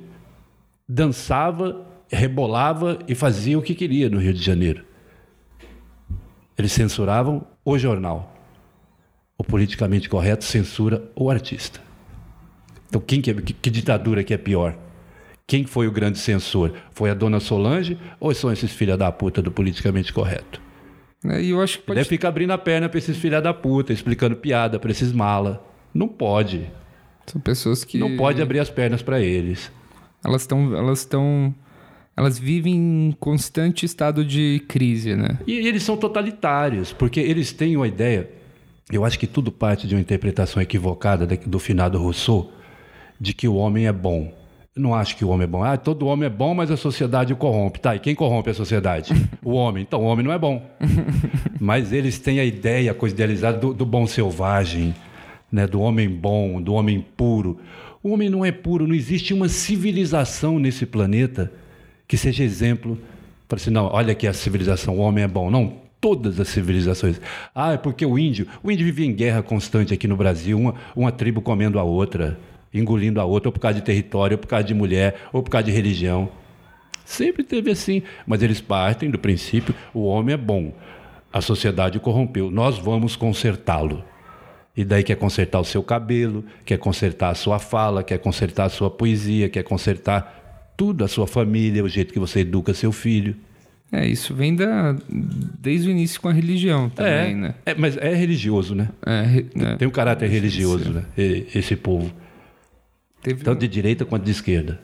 [0.90, 4.84] dançava, rebolava e fazia o que queria no Rio de Janeiro.
[6.58, 8.36] Eles censuravam o jornal.
[9.38, 11.80] O politicamente correto censura o artista.
[12.88, 14.76] Então, quem que, é- que- que ditadura que é pior?
[15.48, 16.74] Quem foi o grande censor?
[16.92, 20.60] Foi a dona Solange ou são esses filha da puta do politicamente correto?
[21.26, 23.54] É, E eu acho que pode Deve ficar abrindo a perna pra esses filha da
[23.54, 25.64] puta, explicando piada pra esses mala.
[25.94, 26.70] Não pode.
[27.26, 27.98] São pessoas que.
[27.98, 29.72] Não pode abrir as pernas pra eles.
[30.24, 30.76] Elas estão.
[30.76, 31.54] Elas estão.
[32.16, 35.38] Elas vivem em constante estado de crise, né?
[35.48, 38.30] E eles são totalitários, porque eles têm uma ideia.
[38.92, 42.52] Eu acho que tudo parte de uma interpretação equivocada da- do finado Rousseau,
[43.20, 44.34] de que o homem é bom.
[44.76, 45.64] Eu não acho que o homem é bom.
[45.64, 47.80] Ah, todo homem é bom, mas a sociedade o corrompe.
[47.80, 49.14] Tá, e quem corrompe a sociedade?
[49.44, 49.84] o homem.
[49.84, 50.62] Então, o homem não é bom.
[51.60, 54.94] mas eles têm a ideia, a coisa idealizada do, do bom selvagem,
[55.52, 55.66] né?
[55.68, 57.60] do homem bom, do homem puro.
[58.02, 61.52] O homem não é puro, não existe uma civilização nesse planeta
[62.08, 62.98] que seja exemplo.
[63.48, 65.52] Para assim, não, olha aqui a civilização, o homem é bom.
[65.52, 67.20] Não, todas as civilizações.
[67.54, 70.76] Ah, é porque o índio, o índio vivia em guerra constante aqui no Brasil, uma,
[70.96, 72.40] uma tribo comendo a outra,
[72.74, 75.50] engolindo a outra, ou por causa de território, ou por causa de mulher, ou por
[75.50, 76.30] causa de religião.
[77.04, 80.74] Sempre teve assim, mas eles partem do princípio: o homem é bom,
[81.34, 84.04] a sociedade corrompeu, nós vamos consertá-lo.
[84.80, 88.70] E daí quer consertar o seu cabelo, quer consertar a sua fala, quer consertar a
[88.70, 93.36] sua poesia, quer consertar tudo, a sua família, o jeito que você educa seu filho.
[93.92, 97.56] É, isso vem da, desde o início com a religião também, é, né?
[97.66, 98.88] é, mas é religioso, né?
[99.06, 99.76] É, re- né?
[99.78, 101.04] Tem um caráter religioso, né?
[101.18, 102.10] Esse povo.
[103.22, 104.80] Teve, Tanto de direita quanto de esquerda.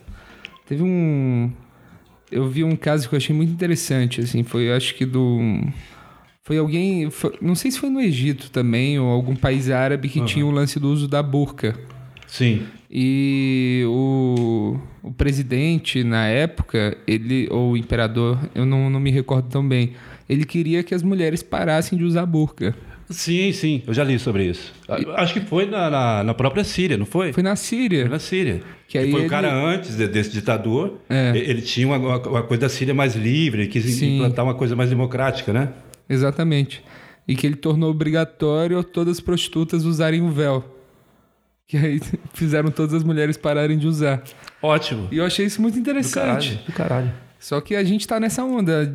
[0.67, 1.53] teve um.
[2.29, 5.39] Eu vi um caso que eu achei muito interessante, assim, foi acho que do.
[6.45, 7.09] Foi alguém.
[7.09, 10.51] foi- não sei se foi no Egito também, ou algum país árabe que tinha o
[10.51, 11.75] lance do uso da burca.
[12.27, 12.61] Sim.
[12.89, 19.49] E o, o presidente, na época, ele, ou o imperador, eu não, não me recordo
[19.49, 19.93] tão bem,
[20.29, 22.75] ele queria que as mulheres parassem de usar burca.
[23.09, 24.73] Sim, sim, eu já li sobre isso.
[25.15, 27.33] Acho que foi na, na, na própria Síria, não foi?
[27.33, 28.01] Foi na Síria.
[28.01, 28.61] Foi na Síria.
[28.87, 30.99] Que aí foi ele- o cara antes de- desse ditador.
[31.07, 31.31] É.
[31.35, 34.15] Ele tinha uma, uma- coisa da Síria mais livre, ele quis Sim.
[34.15, 35.69] implantar uma coisa mais democrática, né?
[36.09, 36.83] Exatamente.
[37.27, 40.63] E que ele tornou obrigatório todas as prostitutas usarem o véu.
[41.67, 41.99] Que aí
[42.33, 44.23] fizeram todas as mulheres pararem de usar.
[44.61, 45.07] Ótimo.
[45.11, 45.99] E eu achei isso muito Do caralho.
[45.99, 46.63] interessante.
[46.65, 47.11] Do caralho.
[47.39, 48.85] Só que a gente tá nessa onda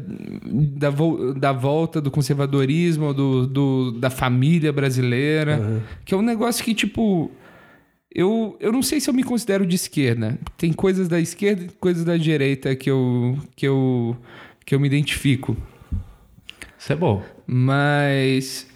[0.76, 6.64] da, vol- da volta do conservadorismo, do, do- da família brasileira, que é um negócio
[6.64, 7.30] que, tipo.
[8.12, 10.36] Eu, eu não sei se eu me considero de esquerda.
[10.58, 14.16] Tem coisas da esquerda e coisas da direita que eu, que eu,
[14.66, 15.56] que eu me identifico.
[16.80, 17.22] Isso é bom.
[17.46, 18.66] Mas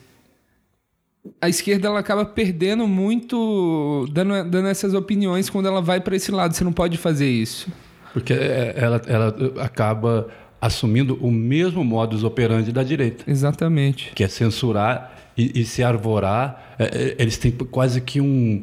[1.40, 6.30] a esquerda ela acaba perdendo muito, dando, dando essas opiniões quando ela vai para esse
[6.30, 6.52] lado.
[6.52, 7.72] Você não pode fazer isso.
[8.12, 10.28] Porque é, ela, ela acaba
[10.60, 14.12] assumindo o mesmo modus operandi da direita, Exatamente.
[14.14, 16.76] que é censurar e, e se arvorar.
[16.78, 18.62] É, é, eles têm quase que um,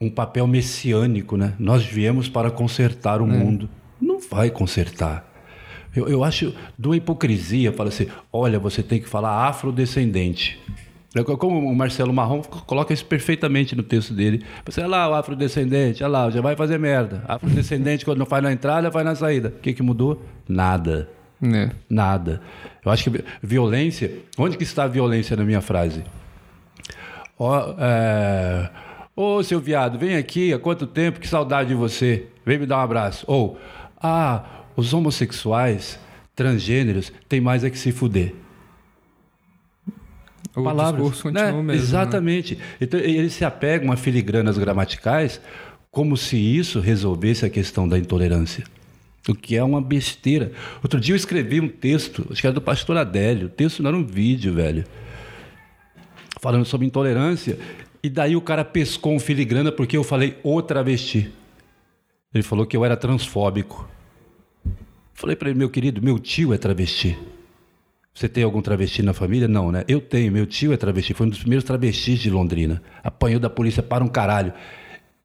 [0.00, 1.54] um papel messiânico, né?
[1.60, 3.70] Nós viemos para consertar o mundo.
[4.00, 5.33] Não vai consertar.
[5.94, 10.60] Eu, eu acho de uma hipocrisia, fala assim, olha, você tem que falar afrodescendente.
[11.14, 14.44] É co- Como o Marcelo Marrom coloca isso perfeitamente no texto dele.
[14.66, 17.22] Você, olha lá o afrodescendente, olha lá, já vai fazer merda.
[17.28, 19.48] Afrodescendente, quando não faz na entrada, faz na saída.
[19.56, 20.20] O que, que mudou?
[20.48, 21.08] Nada.
[21.40, 21.70] né?
[21.88, 22.40] Nada.
[22.84, 24.10] Eu acho que vi- violência.
[24.36, 26.02] Onde que está a violência na minha frase?
[27.38, 28.70] Ó, é,
[29.16, 32.26] Ô, seu viado, vem aqui, há quanto tempo, que saudade de você.
[32.44, 33.24] Vem me dar um abraço.
[33.28, 33.56] Ou,
[34.02, 34.42] ah,
[34.76, 35.98] os homossexuais,
[36.34, 38.34] transgêneros, tem mais é que se fuder.
[40.56, 41.52] O Palavras, discurso continua né?
[41.52, 41.68] mesmo.
[41.68, 41.74] né?
[41.74, 42.58] Exatamente.
[42.80, 45.40] Então, eles se apegam a filigranas gramaticais
[45.90, 48.64] como se isso resolvesse a questão da intolerância.
[49.28, 50.52] O que é uma besteira.
[50.82, 53.46] Outro dia eu escrevi um texto, acho que era do pastor Adélio.
[53.46, 54.84] O texto não era um vídeo, velho.
[56.40, 57.58] Falando sobre intolerância.
[58.02, 61.32] E daí o cara pescou um filigrana porque eu falei o travesti.
[62.34, 63.88] Ele falou que eu era transfóbico.
[65.14, 67.16] Falei para ele, meu querido, meu tio é travesti.
[68.12, 69.46] Você tem algum travesti na família?
[69.46, 69.84] Não, né?
[69.86, 72.82] Eu tenho, meu tio é travesti, foi um dos primeiros travestis de Londrina.
[73.02, 74.52] Apanhou da polícia para um caralho.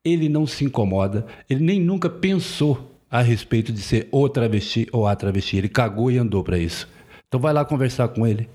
[0.06, 5.08] Ele não se incomoda, ele nem nunca pensou a respeito de ser o travesti ou
[5.08, 5.58] a travesti.
[5.58, 6.88] Ele cagou e andou para isso.
[7.28, 8.48] Então vai lá conversar com ele.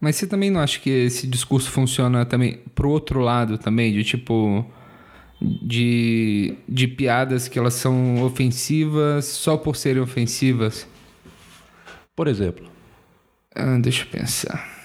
[0.00, 4.02] Mas você também não acha que esse discurso funciona também pro outro lado também, de
[4.02, 4.64] tipo
[5.40, 10.86] de, de piadas que elas são ofensivas só por serem ofensivas?
[12.14, 12.68] Por exemplo,
[13.54, 14.78] Ah, deixa eu pensar.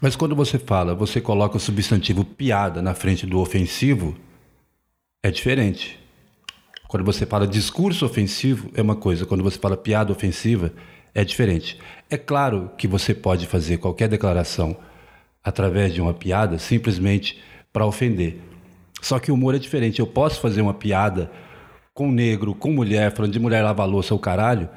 [0.00, 4.16] mas quando você fala, você coloca o substantivo piada na frente do ofensivo,
[5.22, 5.98] é diferente.
[6.88, 9.24] Quando você fala discurso ofensivo, é uma coisa.
[9.24, 10.72] Quando você fala piada ofensiva,
[11.14, 11.78] é diferente.
[12.10, 14.76] É claro que você pode fazer qualquer declaração
[15.42, 17.38] através de uma piada simplesmente
[17.72, 18.38] para ofender.
[19.00, 20.00] Só que o humor é diferente.
[20.00, 21.30] Eu posso fazer uma piada
[21.92, 24.68] com negro, com mulher, falando de mulher lavar louça ou caralho,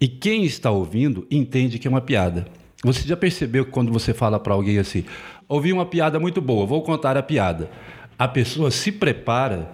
[0.00, 2.46] e quem está ouvindo entende que é uma piada.
[2.84, 5.04] Você já percebeu que quando você fala para alguém assim,
[5.48, 7.70] ouvi uma piada muito boa, vou contar a piada.
[8.18, 9.70] A pessoa se prepara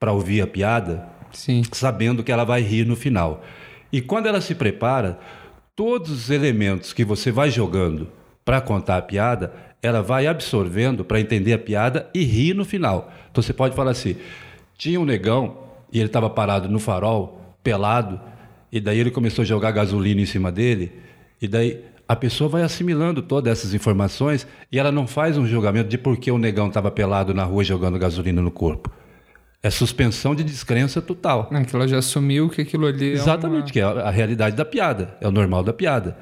[0.00, 1.62] para ouvir a piada Sim.
[1.70, 3.44] sabendo que ela vai rir no final.
[3.92, 5.20] E quando ela se prepara,
[5.76, 8.08] todos os elementos que você vai jogando
[8.44, 9.52] para contar a piada,
[9.82, 13.12] ela vai absorvendo para entender a piada e rir no final.
[13.30, 14.16] Então você pode falar assim:
[14.76, 15.58] tinha um negão
[15.92, 18.20] e ele estava parado no farol, pelado,
[18.70, 20.92] e daí ele começou a jogar gasolina em cima dele,
[21.40, 25.88] e daí a pessoa vai assimilando todas essas informações e ela não faz um julgamento
[25.88, 28.90] de por que o negão estava pelado na rua jogando gasolina no corpo.
[29.62, 31.48] É suspensão de descrença total.
[31.52, 34.64] É que ela já assumiu que aquilo ali é Exatamente, que é a realidade da
[34.64, 36.16] piada, é o normal da piada.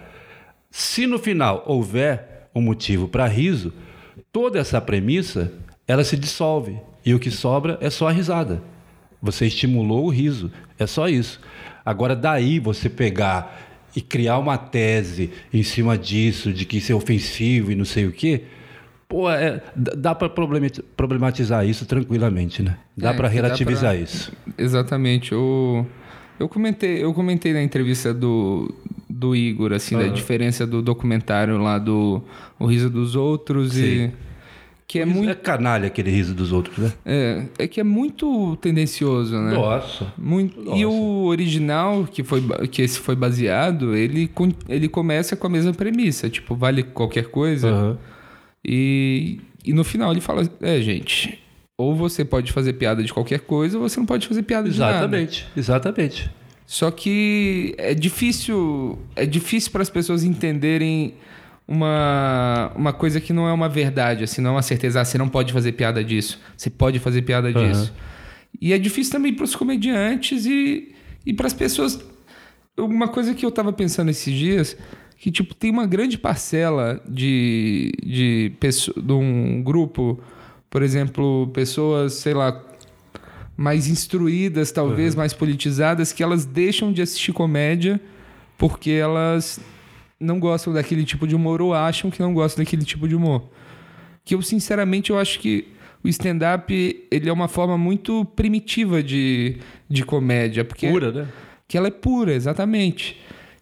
[0.70, 3.72] Se no final houver um motivo para riso,
[4.32, 5.52] toda essa premissa
[5.86, 8.62] ela se dissolve e o que sobra é só a risada.
[9.22, 11.40] Você estimulou o riso, é só isso.
[11.84, 13.60] Agora daí você pegar
[13.94, 18.06] e criar uma tese em cima disso, de que isso é ofensivo e não sei
[18.06, 18.44] o quê,
[19.08, 20.28] pô, é, dá- para
[20.96, 22.76] problematizar isso tranquilamente, né?
[22.96, 24.32] Dá É, para que dá relativizar pra- isso.
[24.56, 25.32] Exatamente.
[25.32, 25.84] Eu,
[26.38, 28.72] eu, comentei, eu comentei na entrevista do,
[29.10, 32.22] do Igor, assim, da diferença do documentário lá do
[32.58, 34.08] O Riso dos Outros e.
[34.08, 34.12] Sim.
[34.86, 35.30] Que é muito.
[35.30, 36.92] é canalha aquele riso dos outros, né?
[37.06, 39.52] É, é que é muito tendencioso, né?
[39.54, 40.12] Nossa.
[40.18, 40.60] Muito.
[40.62, 40.86] E Nossa.
[40.88, 44.28] o original, que, foi, que esse foi baseado, ele,
[44.68, 46.28] ele começa com a mesma premissa.
[46.28, 47.68] Tipo, vale qualquer coisa.
[47.68, 47.98] Aham.
[48.64, 51.38] E, e no final ele fala: É, gente,
[51.78, 54.78] ou você pode fazer piada de qualquer coisa, ou você não pode fazer piada de
[54.78, 54.98] nada.
[54.98, 56.30] Exatamente, exatamente.
[56.72, 61.14] Só que é difícil, é difícil para as pessoas entenderem
[61.66, 65.00] uma, uma coisa que não é uma verdade, assim, não é uma certeza.
[65.00, 67.92] Ah, você não pode fazer piada disso, você pode fazer piada disso.
[68.60, 70.94] E é difícil também para os comediantes e,
[71.26, 71.98] e para as pessoas.
[72.78, 74.76] Uma coisa que eu tava pensando esses dias,
[75.18, 80.20] que tipo, tem uma grande parcela de, de, pesso- de um grupo,
[80.70, 82.52] por exemplo, pessoas, sei lá,
[83.60, 88.00] mais instruídas, talvez, mais politizadas, que elas deixam de assistir comédia
[88.56, 89.60] porque elas
[90.18, 93.50] não gostam daquele tipo de humor ou acham que não gostam daquele tipo de humor.
[94.24, 95.68] Que eu, sinceramente, eu acho que
[96.02, 99.58] o stand-up ele é uma forma muito primitiva de,
[99.90, 100.64] de comédia.
[100.64, 101.28] Porque Pura, né?
[101.68, 103.20] que ela é pura, exatamente.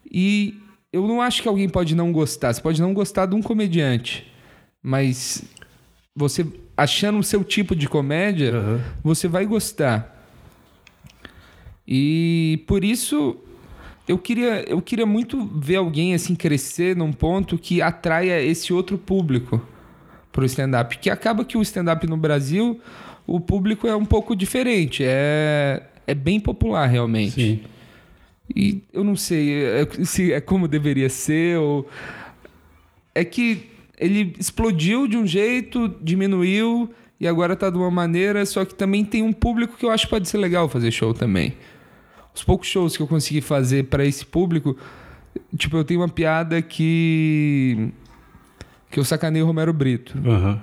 [0.08, 0.54] E
[0.92, 2.52] eu não acho que alguém pode não gostar.
[2.52, 4.32] Você pode não gostar de um comediante,
[4.80, 5.42] mas
[6.14, 6.46] você
[6.78, 8.80] achando o seu tipo de comédia, Aham.
[9.02, 10.14] você vai gostar.
[11.86, 13.36] E por isso
[14.06, 18.96] eu queria, eu queria muito ver alguém assim crescer num ponto que atraia esse outro
[18.96, 19.60] público
[20.30, 20.96] pro stand-up.
[20.98, 22.80] Que acaba que o stand-up no Brasil,
[23.26, 25.02] o público é um pouco diferente.
[25.04, 27.32] É, é bem popular, realmente.
[27.32, 27.60] Sim.
[28.54, 31.88] E eu não sei é- se é como deveria ser ou.
[33.14, 38.64] É que ele explodiu de um jeito, diminuiu e agora tá de uma maneira, só
[38.64, 41.54] que também tem um público que eu acho que pode ser legal fazer show também.
[42.32, 44.76] Os poucos shows que eu consegui fazer para esse público,
[45.56, 47.90] tipo, eu tenho uma piada que.
[48.88, 50.16] que eu sacanei o Romero Brito.
[50.24, 50.62] Aham.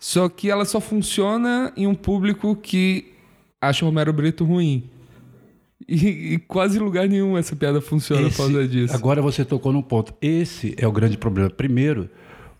[0.00, 3.12] Só que ela só funciona em um público que
[3.60, 4.90] acha o Romero Brito ruim.
[5.86, 8.94] E, e quase lugar nenhum essa piada funciona por causa disso.
[8.94, 10.14] Agora você tocou num ponto.
[10.20, 11.50] Esse é o grande problema.
[11.50, 12.08] Primeiro,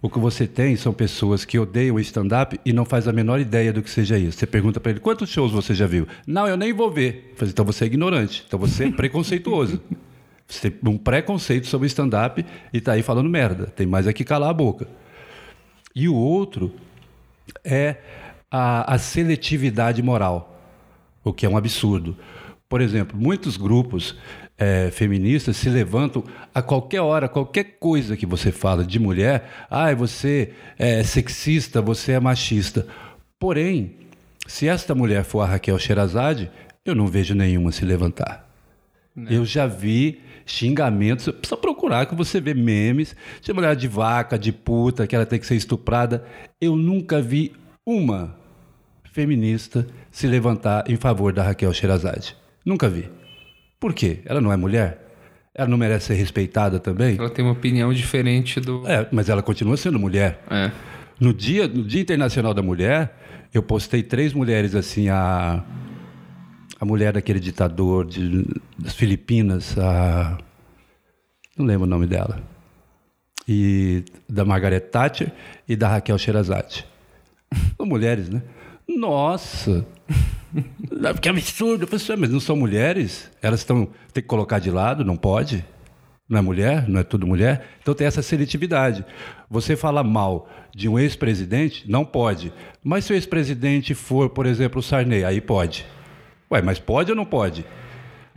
[0.03, 3.39] o que você tem são pessoas que odeiam o stand-up e não faz a menor
[3.39, 4.39] ideia do que seja isso.
[4.39, 6.09] Você pergunta para ele, quantos shows você já viu?
[6.27, 7.35] Não, eu nem vou ver.
[7.37, 8.45] Falei, então você é ignorante.
[8.47, 9.81] Então você é preconceituoso.
[10.51, 13.67] Você tem um preconceito sobre stand-up e tá aí falando merda.
[13.67, 14.89] Tem mais é que calar a boca.
[15.95, 16.75] E o outro
[17.65, 17.99] é
[18.51, 20.61] a, a seletividade moral,
[21.23, 22.17] o que é um absurdo.
[22.69, 24.17] Por exemplo, muitos grupos
[24.61, 26.23] eh, feministas se levantam
[26.55, 32.13] a qualquer hora, qualquer coisa que você fala de mulher, ah, você é sexista, você
[32.13, 32.87] é machista.
[33.39, 33.97] Porém,
[34.47, 36.51] se esta mulher for a Raquel Sherazade,
[36.85, 38.49] eu não vejo nenhuma se levantar.
[39.29, 44.53] Eu já vi xingamentos, precisa procurar que você vê memes de mulher de vaca, de
[44.53, 46.25] puta, que ela tem que ser estuprada.
[46.61, 47.53] Eu nunca vi
[47.85, 48.37] uma
[49.11, 52.37] feminista se levantar em favor da Raquel Sherazade.
[52.65, 53.20] Nunca vi.
[53.81, 54.21] Por quê?
[54.27, 55.09] Ela não é mulher?
[55.55, 57.17] Ela não merece ser respeitada também?
[57.19, 58.87] Ela tem uma opinião diferente do.
[58.87, 60.45] É, mas ela continua sendo mulher.
[60.51, 60.71] É.
[61.19, 63.15] No dia, no dia Internacional da Mulher,
[63.53, 65.65] eu postei três mulheres assim, a,
[66.79, 68.47] a mulher daquele ditador de,
[68.79, 70.39] das Filipinas, a,
[71.59, 72.43] não lembro o nome dela,
[73.47, 75.33] e da Margaret Thatcher
[75.69, 76.87] e da Raquel Sherazade.
[77.77, 78.43] São mulheres, né?
[78.89, 79.85] Nossa!
[81.21, 81.85] Que absurdo!
[81.85, 83.31] Eu falei, "Ué, mas não são mulheres?
[83.41, 83.89] Elas estão.
[84.13, 85.65] Tem que colocar de lado, não pode?
[86.29, 86.89] Não é mulher?
[86.89, 87.67] Não é tudo mulher?
[87.81, 89.05] Então tem essa seletividade.
[89.49, 92.53] Você fala mal de um ex-presidente, não pode.
[92.85, 95.87] Mas se o ex-presidente for, por exemplo, o Sarney, aí pode.
[96.51, 97.65] Ué, mas pode ou não pode?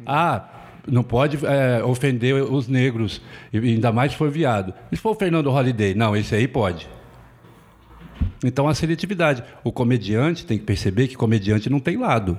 [0.05, 0.49] Ah,
[0.87, 3.21] não pode é, ofender os negros,
[3.53, 4.73] ainda mais se for viado.
[4.91, 5.93] E se for o Fernando Holliday?
[5.93, 6.87] Não, esse aí pode.
[8.43, 9.43] Então a seletividade.
[9.63, 12.37] O comediante tem que perceber que comediante não tem lado.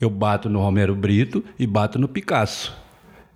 [0.00, 2.76] Eu bato no Romero Brito e bato no Picasso.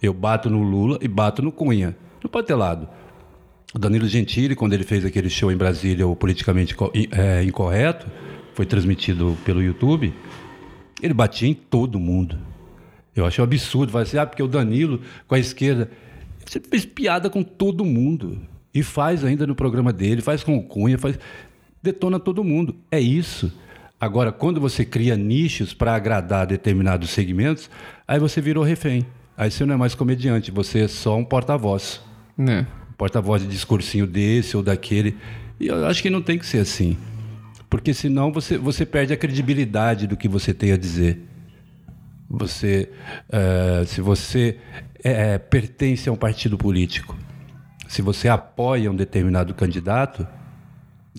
[0.02, 1.96] Eu bato no Lula e bato no Cunha.
[2.22, 2.88] Não pode ter lado.
[3.74, 6.74] O Danilo Gentili, quando ele fez aquele show em Brasília, o politicamente
[7.10, 8.06] é, incorreto,
[8.54, 10.14] foi transmitido pelo YouTube,
[11.02, 12.38] ele batia em todo mundo.
[13.14, 13.92] Eu acho um absurdo.
[13.92, 15.90] Falar assim, ah, porque o Danilo, com a esquerda,
[16.44, 18.40] você fez piada com todo mundo.
[18.72, 21.18] E faz ainda no programa dele, faz com o Cunha, faz.
[21.88, 22.76] Detona todo mundo.
[22.90, 23.50] É isso.
[23.98, 27.70] Agora, quando você cria nichos para agradar determinados segmentos,
[28.06, 29.06] aí você virou refém.
[29.34, 32.02] Aí você não é mais comediante, você é só um porta-voz.
[32.36, 32.66] Né?
[32.98, 35.16] Porta-voz de discursinho desse ou daquele.
[35.58, 36.98] E eu acho que não tem que ser assim.
[37.70, 41.26] Porque senão você, você perde a credibilidade do que você tem a dizer.
[42.28, 42.90] Você,
[43.30, 44.58] eh, se você
[45.02, 47.16] eh, pertence a um partido político,
[47.88, 50.26] se você apoia um determinado candidato,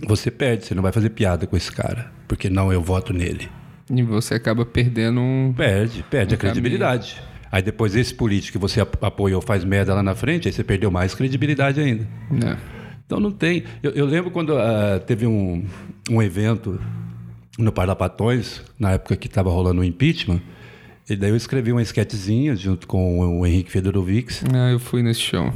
[0.05, 3.49] você perde, você não vai fazer piada com esse cara, porque não eu voto nele.
[3.91, 5.53] E você acaba perdendo um.
[5.55, 7.21] Perde, perde Um a credibilidade.
[7.51, 10.63] Aí depois esse político que você ap- apoiou faz merda lá na frente, aí você
[10.63, 12.07] perdeu mais credibilidade ainda.
[12.29, 12.57] Né?
[13.05, 13.63] Então não tem.
[13.81, 15.65] Eu, eu lembro quando ah, teve um,
[16.11, 16.79] um evento
[17.57, 20.39] no Parlapatões, na época que estava rolando o impeachment,
[21.09, 24.43] E daí eu escrevi uma esquetezinha junto com o Henrique Fedorovics.
[24.53, 25.51] Ah, eu fui nesse show.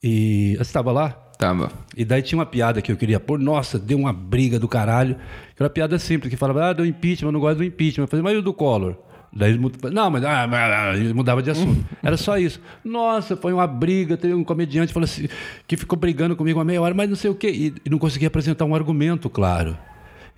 [0.00, 1.10] E você estava lá?
[1.38, 1.72] Tava.
[1.96, 3.38] E daí tinha uma piada que eu queria pôr.
[3.38, 5.16] Nossa, deu uma briga do caralho.
[5.56, 8.04] Era uma piada simples, que falava, ah, do impeachment, eu não gosto do impeachment.
[8.04, 8.96] Eu falei, mas e o do Collor?
[9.34, 9.58] Daí
[9.90, 11.82] não, mas ah, ah, ah, ele mudava de assunto.
[12.02, 12.60] Era só isso.
[12.84, 14.16] Nossa, foi uma briga.
[14.16, 15.26] Teve um comediante falou assim,
[15.66, 17.50] que ficou brigando comigo uma meia hora, mas não sei o quê.
[17.50, 19.76] E, e não conseguia apresentar um argumento claro.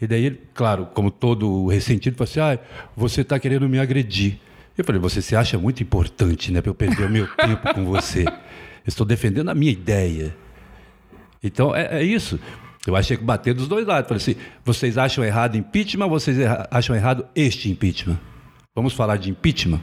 [0.00, 2.58] E daí ele, claro, como todo ressentido, falou assim: ah,
[2.96, 4.38] você está querendo me agredir.
[4.76, 7.84] Eu falei, você se acha muito importante, né, para eu perder o meu tempo com
[7.84, 8.24] você.
[8.24, 10.36] Eu estou defendendo a minha ideia.
[11.44, 12.40] Então é, é isso.
[12.86, 14.08] Eu achei que bater dos dois lados.
[14.08, 16.38] Falei assim: vocês acham errado impeachment vocês
[16.70, 18.18] acham errado este impeachment?
[18.74, 19.80] Vamos falar de impeachment?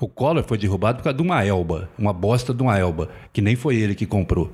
[0.00, 3.40] O Collor foi derrubado por causa de uma elba, uma bosta de uma elba, que
[3.40, 4.50] nem foi ele que comprou.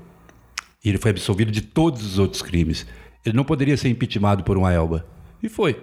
[0.84, 2.86] E ele foi absolvido de todos os outros crimes.
[3.24, 5.06] Ele não poderia ser impeachmentado por uma elba.
[5.42, 5.80] E foi.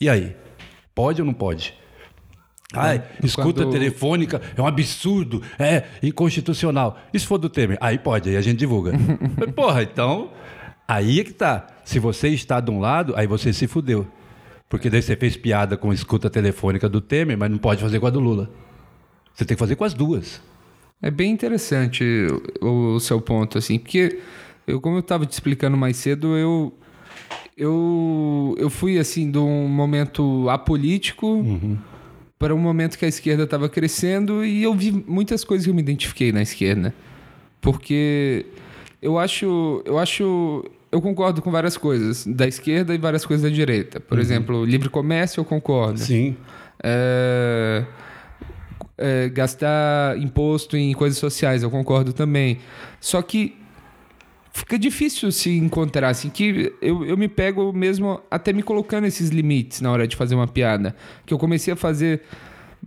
[0.00, 0.34] E aí?
[0.94, 1.74] Pode ou não pode?
[2.80, 6.98] Ai, escuta quando- telefônica é um absurdo, é inconstitucional.
[7.12, 7.78] E se for do Temer?
[7.80, 8.92] Aí pode, aí a gente divulga.
[9.54, 10.30] Porra, então,
[10.86, 11.66] aí é que tá.
[11.84, 14.06] Se você está de um lado, aí você se fudeu.
[14.68, 18.06] Porque daí você fez piada com escuta telefônica do Temer, mas não pode fazer com
[18.06, 18.50] a do Lula.
[19.34, 20.40] Você tem que fazer com as duas.
[21.02, 22.04] É bem interessante
[22.62, 24.20] o, o seu ponto, assim, porque
[24.66, 26.72] eu, como eu estava te explicando mais cedo, eu,
[27.56, 31.44] eu, eu fui, assim, de um momento apolítico
[32.44, 35.74] para um momento que a esquerda estava crescendo e eu vi muitas coisas que eu
[35.74, 36.92] me identifiquei na esquerda.
[37.58, 38.44] Porque
[39.00, 43.48] eu acho, eu acho, eu concordo com várias coisas da esquerda e várias coisas da
[43.48, 43.98] direita.
[43.98, 45.98] Por exemplo, livre comércio eu concordo.
[45.98, 46.36] Sim.
[46.82, 47.86] É,
[48.98, 52.58] é, gastar imposto em coisas sociais, eu concordo também.
[53.00, 53.56] Só que
[54.54, 59.28] fica difícil se encontrar, assim, que eu, eu me pego mesmo até me colocando esses
[59.28, 60.94] limites na hora de fazer uma piada.
[61.26, 62.22] Que eu comecei a fazer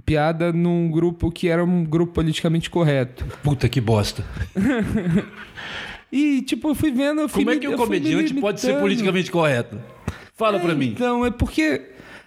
[0.06, 3.26] piada num grupo que era um grupo politicamente correto.
[3.44, 4.24] Puta que bosta.
[6.12, 7.22] E, tipo, eu fui vendo...
[7.22, 9.78] Eu fui Como é me- que um comediante pode ser politicamente correto?
[10.34, 10.88] Fala pra mim.
[10.96, 11.82] Então, é porque.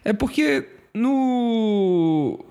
[0.04, 2.44] É porque no.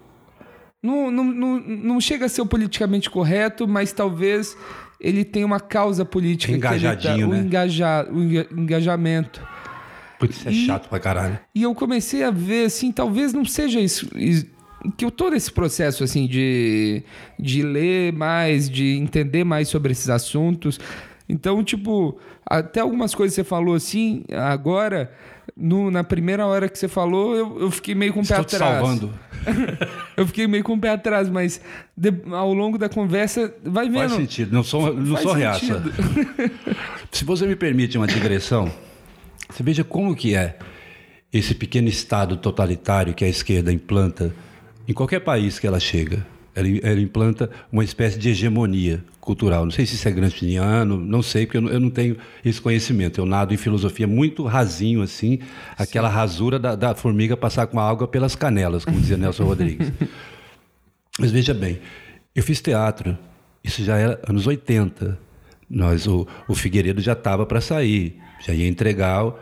[0.82, 4.56] Não, não, não, não chega a ser o politicamente correto, mas talvez
[5.00, 6.48] ele tenha uma causa política.
[6.48, 7.40] que ele Engajadinho, o né?
[7.40, 9.42] engaja- o enga- engajamento.
[10.20, 11.40] Putz, isso é E- chato pra caralho.
[11.56, 14.08] E eu comecei a ver, assim, talvez não seja isso.
[14.16, 14.46] is-
[14.98, 17.04] Que eu tô nesse processo, assim, de,
[17.38, 20.80] de ler mais, de entender mais sobre esses assuntos.
[21.28, 25.12] Então, tipo, até algumas coisas que você falou, assim, agora,
[25.60, 28.56] no- na primeira hora que você falou, eu, eu fiquei meio com o pé te
[28.56, 28.76] atrás.
[28.76, 29.14] salvando.
[30.18, 31.62] Eu fiquei meio com o pé atrás, mas
[31.96, 34.10] de- ao longo da conversa, vai vendo.
[34.10, 34.52] Faz sentido.
[34.54, 35.82] Não sou, não Faz sou reaça.
[37.12, 38.70] Se você me permite uma digressão,
[39.50, 40.58] você veja como que é
[41.32, 44.34] esse pequeno estado totalitário que a esquerda implanta
[44.88, 46.26] em qualquer país que ela chega.
[46.56, 49.64] Ela, ela implanta uma espécie de hegemonia cultural.
[49.64, 52.60] Não sei se isso é gramsciano, não sei, porque eu não, eu não tenho esse
[52.60, 53.22] conhecimento.
[53.22, 55.38] Eu nado em filosofia muito rasinho, assim,
[55.78, 59.92] aquela rasura da, da formiga passar com a água pelas canelas, como dizia Nelson Rodrigues.
[61.20, 61.80] Mas veja bem,
[62.34, 63.16] eu fiz teatro,
[63.64, 65.20] isso já era anos 80.
[65.70, 69.38] Nós, o, o Figueiredo já estava para sair, já ia entregar o,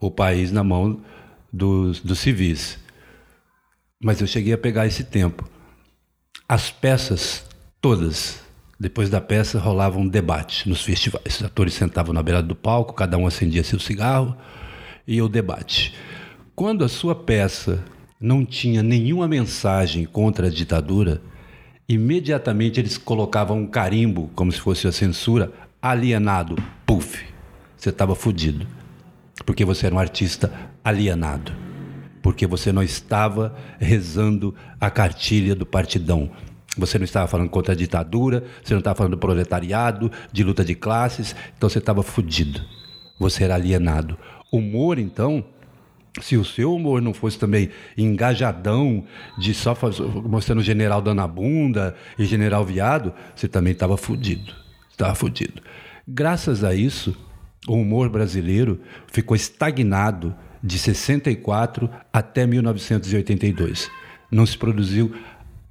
[0.00, 1.00] o país na mão
[1.52, 2.76] dos, dos civis.
[4.02, 5.48] Mas eu cheguei a pegar esse tempo.
[6.48, 7.44] As peças,
[7.80, 8.47] todas,
[8.78, 11.36] depois da peça rolava um debate nos festivais.
[11.36, 14.36] Os atores sentavam na beira do palco, cada um acendia seu cigarro
[15.06, 15.94] e o debate.
[16.54, 17.82] Quando a sua peça
[18.20, 21.22] não tinha nenhuma mensagem contra a ditadura,
[21.88, 27.24] imediatamente eles colocavam um carimbo, como se fosse a censura, alienado, puf,
[27.76, 28.66] você estava fudido.
[29.46, 30.52] Porque você era um artista
[30.84, 31.52] alienado.
[32.20, 36.30] Porque você não estava rezando a cartilha do partidão.
[36.78, 40.64] Você não estava falando contra a ditadura, você não estava falando do proletariado, de luta
[40.64, 42.62] de classes, então você estava fudido.
[43.18, 44.16] Você era alienado.
[44.52, 45.44] Humor, então,
[46.22, 49.04] se o seu humor não fosse também engajadão,
[49.36, 49.76] de só
[50.24, 54.54] mostrando general dando a bunda e general viado, você também estava fudido.
[54.90, 55.60] Estava fudido.
[56.06, 57.16] Graças a isso,
[57.66, 58.80] o humor brasileiro
[59.12, 63.90] ficou estagnado de 64 até 1982.
[64.30, 65.14] Não se produziu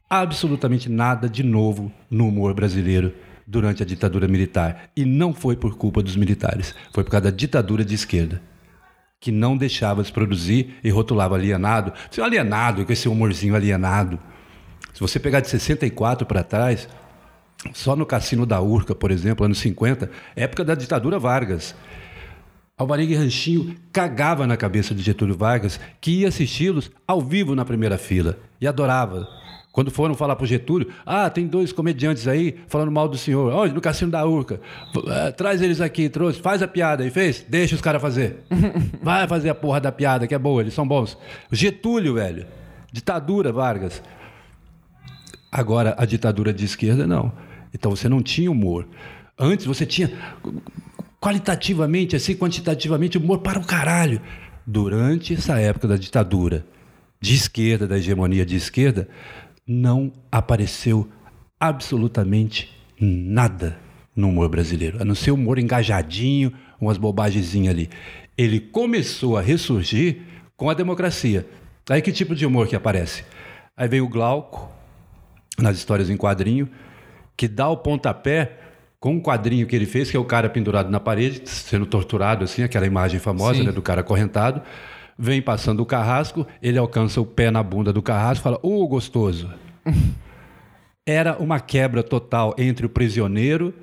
[0.09, 3.13] absolutamente nada de novo no humor brasileiro
[3.45, 4.89] durante a ditadura militar.
[4.95, 8.41] E não foi por culpa dos militares, foi por causa da ditadura de esquerda
[9.19, 11.91] que não deixava se produzir e rotulava alienado.
[12.17, 14.19] Um alienado, com esse humorzinho alienado.
[14.93, 16.87] Se você pegar de 64 para trás,
[17.73, 21.75] só no Cassino da Urca, por exemplo, anos 50, época da ditadura Vargas.
[22.77, 27.65] Alvarenga e Ranchinho cagava na cabeça de Getúlio Vargas, que ia assisti-los ao vivo na
[27.65, 29.27] primeira fila e adorava.
[29.77, 33.53] Quando foram falar pro Getúlio, ah, tem dois comediantes aí falando mal do senhor.
[33.53, 33.75] Onde?
[33.75, 34.59] No Cassino da Urca.
[35.07, 37.05] Eh, Traz eles aqui, trouxe, faz a piada.
[37.05, 37.45] E fez?
[37.47, 38.37] Deixa os caras fazer.
[39.03, 41.15] Vai fazer a porra da piada, que é boa, eles são bons.
[41.51, 42.47] Getúlio, velho.
[42.91, 44.01] Ditadura, Vargas.
[45.51, 47.31] Agora, a ditadura de esquerda, não.
[47.71, 48.87] Então você não tinha humor.
[49.37, 50.11] Antes você tinha
[51.21, 54.19] qualitativamente, assim, quantitativamente, humor para o caralho.
[54.65, 56.65] Durante essa época da ditadura
[57.21, 59.07] de esquerda, da hegemonia de esquerda,
[59.67, 61.09] não apareceu
[61.59, 63.77] absolutamente nada
[64.15, 67.89] no humor brasileiro, a não ser humor engajadinho, umas bobagenzinhas ali.
[68.37, 70.21] Ele começou a ressurgir
[70.55, 71.47] com a democracia.
[71.89, 73.23] Aí que tipo de humor que aparece?
[73.75, 74.71] Aí vem o Glauco,
[75.59, 76.69] nas histórias em quadrinho,
[77.35, 78.57] que dá o pontapé
[78.99, 82.43] com um quadrinho que ele fez, que é o cara pendurado na parede, sendo torturado,
[82.43, 84.61] assim, aquela imagem famosa né, do cara acorrentado.
[85.17, 88.87] Vem passando o carrasco, ele alcança o pé na bunda do carrasco e fala: Ô,
[88.87, 89.49] gostoso.
[91.05, 93.73] Era uma quebra total entre o prisioneiro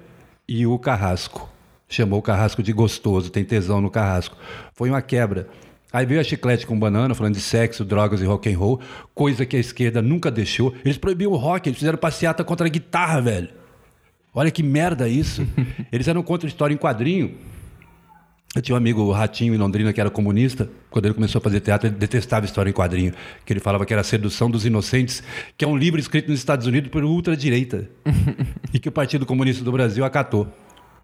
[0.46, 1.48] e o carrasco.
[1.88, 4.36] Chamou o carrasco de gostoso, tem tesão no carrasco.
[4.74, 5.48] Foi uma quebra.
[5.90, 8.80] Aí veio a chiclete com banana, falando de sexo, drogas e rock and roll,
[9.14, 10.74] coisa que a esquerda nunca deixou.
[10.84, 13.48] Eles proibiam o rock, eles fizeram passeata contra a guitarra, velho.
[14.34, 15.46] Olha que merda isso.
[15.92, 17.38] Eles eram contra a história em quadrinho.
[18.54, 20.68] Eu tinha um amigo, Ratinho, em Londrina, que era comunista.
[20.88, 23.12] Quando ele começou a fazer teatro, ele detestava história em quadrinho.
[23.44, 25.24] Que ele falava que era a Sedução dos Inocentes,
[25.58, 27.88] que é um livro escrito nos Estados Unidos por ultradireita.
[28.72, 30.46] e que o Partido Comunista do Brasil acatou.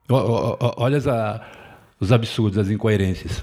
[0.09, 1.41] Olha as, a-
[1.99, 3.43] os absurdos, as incoerências.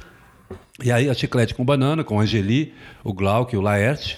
[0.81, 4.17] E aí a Chiclete com Banana, com Angeli, o Glauque, o Laerte.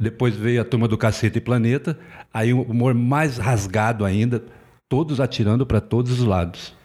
[0.00, 1.98] Depois veio a turma do Caceta e Planeta.
[2.32, 4.42] Aí o humor mais rasgado ainda,
[4.88, 6.77] todos atirando para todos os lados.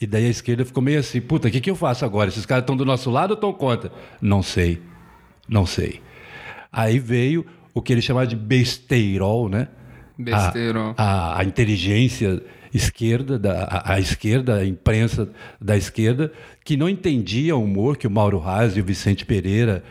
[0.00, 2.30] E daí a esquerda ficou meio assim, puta, o que, que eu faço agora?
[2.30, 3.92] Esses caras estão do nosso lado ou estão contra?
[4.20, 4.80] Não sei,
[5.46, 6.00] não sei.
[6.72, 7.44] Aí veio
[7.74, 9.68] o que ele chamava de besteirol, né?
[10.16, 10.94] Besteirol.
[10.96, 12.42] A, a, a inteligência
[12.72, 15.28] esquerda, da, a, a esquerda, a imprensa
[15.60, 16.32] da esquerda,
[16.64, 19.84] que não entendia o humor que o Mauro Reis e o Vicente Pereira,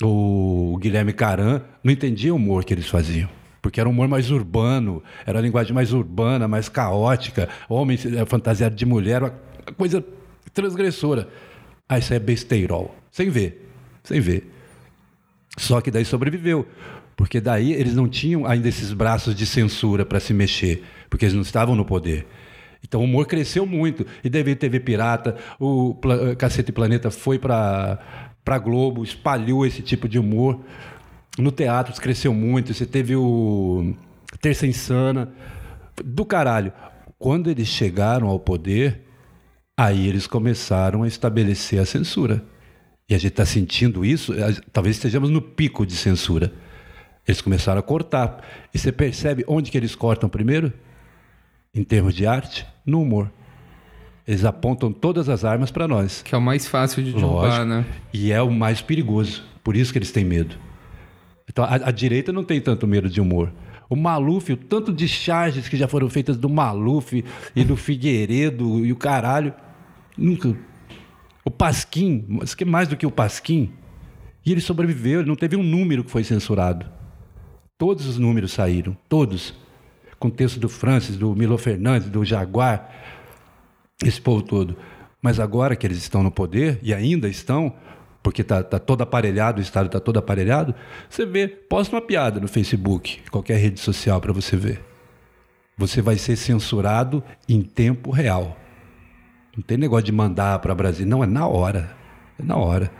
[0.00, 3.28] o Guilherme Caran, não entendiam o humor que eles faziam.
[3.62, 8.26] Porque era um humor mais urbano, era uma linguagem mais urbana, mais caótica, homem eh,
[8.26, 9.32] fantasiado de mulher, uma
[9.78, 10.04] coisa
[10.52, 11.28] transgressora.
[11.88, 12.94] Ah, isso é besteirol.
[13.10, 13.70] Sem ver,
[14.02, 14.50] sem ver.
[15.56, 16.66] Só que daí sobreviveu.
[17.14, 21.34] Porque daí eles não tinham ainda esses braços de censura para se mexer, porque eles
[21.34, 22.26] não estavam no poder.
[22.82, 24.04] Então o humor cresceu muito.
[24.24, 25.96] E daí veio TV Pirata, o
[26.36, 30.60] Cacete Planeta foi para para Globo, espalhou esse tipo de humor.
[31.38, 32.74] No teatro cresceu muito.
[32.74, 33.94] Você teve o
[34.40, 35.32] Terça Insana.
[36.04, 36.72] Do caralho.
[37.18, 39.02] Quando eles chegaram ao poder,
[39.76, 42.44] aí eles começaram a estabelecer a censura.
[43.08, 44.32] E a gente está sentindo isso,
[44.72, 46.52] talvez estejamos no pico de censura.
[47.26, 48.42] Eles começaram a cortar.
[48.74, 50.72] E você percebe onde que eles cortam primeiro?
[51.74, 52.66] Em termos de arte?
[52.84, 53.30] No humor.
[54.26, 56.22] Eles apontam todas as armas para nós.
[56.22, 57.84] Que é o mais fácil de derrubar, né?
[58.12, 59.44] E é o mais perigoso.
[59.62, 60.56] Por isso que eles têm medo.
[61.52, 63.52] Então, a, a direita não tem tanto medo de humor.
[63.88, 67.22] O Maluf, o tanto de charges que já foram feitas do Maluf
[67.54, 69.52] e do Figueiredo e o caralho.
[70.16, 70.56] Nunca.
[71.44, 73.70] O Pasquim, que mais do que o Pasquim?
[74.44, 76.86] E ele sobreviveu, ele não teve um número que foi censurado.
[77.76, 79.54] Todos os números saíram, todos.
[80.18, 82.90] Com texto do Francis, do Milo Fernandes, do Jaguar,
[84.02, 84.76] esse povo todo.
[85.20, 87.74] Mas agora que eles estão no poder, e ainda estão,
[88.22, 90.74] porque está tá todo aparelhado, o Estado está todo aparelhado,
[91.08, 94.80] você vê, posta uma piada no Facebook, qualquer rede social para você ver.
[95.76, 98.56] Você vai ser censurado em tempo real.
[99.56, 101.06] Não tem negócio de mandar para Brasília.
[101.06, 101.94] Não, é na hora.
[102.38, 102.90] É na hora.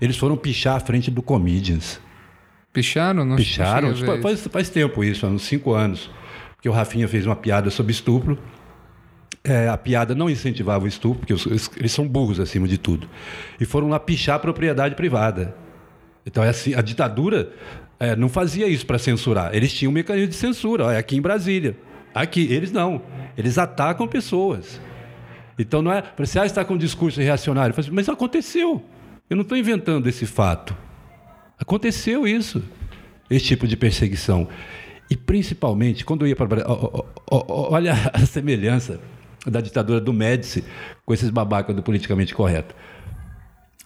[0.00, 2.00] Eles foram pichar à frente do Comedians.
[2.72, 3.24] Picharam?
[3.24, 3.94] Não Picharam?
[4.20, 6.10] Faz, faz tempo isso, há uns cinco anos.
[6.54, 8.38] Porque o Rafinha fez uma piada sobre estupro.
[9.44, 13.08] É, a piada não incentivava o estupro, porque os- eles, são burros acima de tudo.
[13.60, 15.54] E foram lá pichar a propriedade privada.
[16.24, 17.50] Então, é assim, a ditadura
[17.98, 19.54] é, não fazia isso para censurar.
[19.54, 21.76] Eles tinham um mecanismo de censura, ó, é aqui em Brasília.
[22.14, 23.02] Aqui, eles não.
[23.36, 24.80] Eles atacam pessoas.
[25.58, 26.02] Então não é.
[26.18, 27.74] Você ah, está com um discurso reacionário.
[27.76, 28.82] Assim, Mas aconteceu.
[29.28, 30.76] Eu não estou inventando esse fato.
[31.58, 32.62] Aconteceu isso.
[33.30, 34.48] Esse tipo de perseguição.
[35.10, 36.64] E principalmente, quando eu ia para
[37.30, 39.00] Olha a semelhança
[39.46, 40.64] da ditadura do Médici
[41.04, 42.74] com esses babacas do politicamente correto.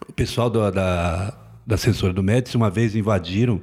[0.08, 1.34] O pessoal da, da,
[1.66, 3.60] da censura do Médici uma vez invadiram.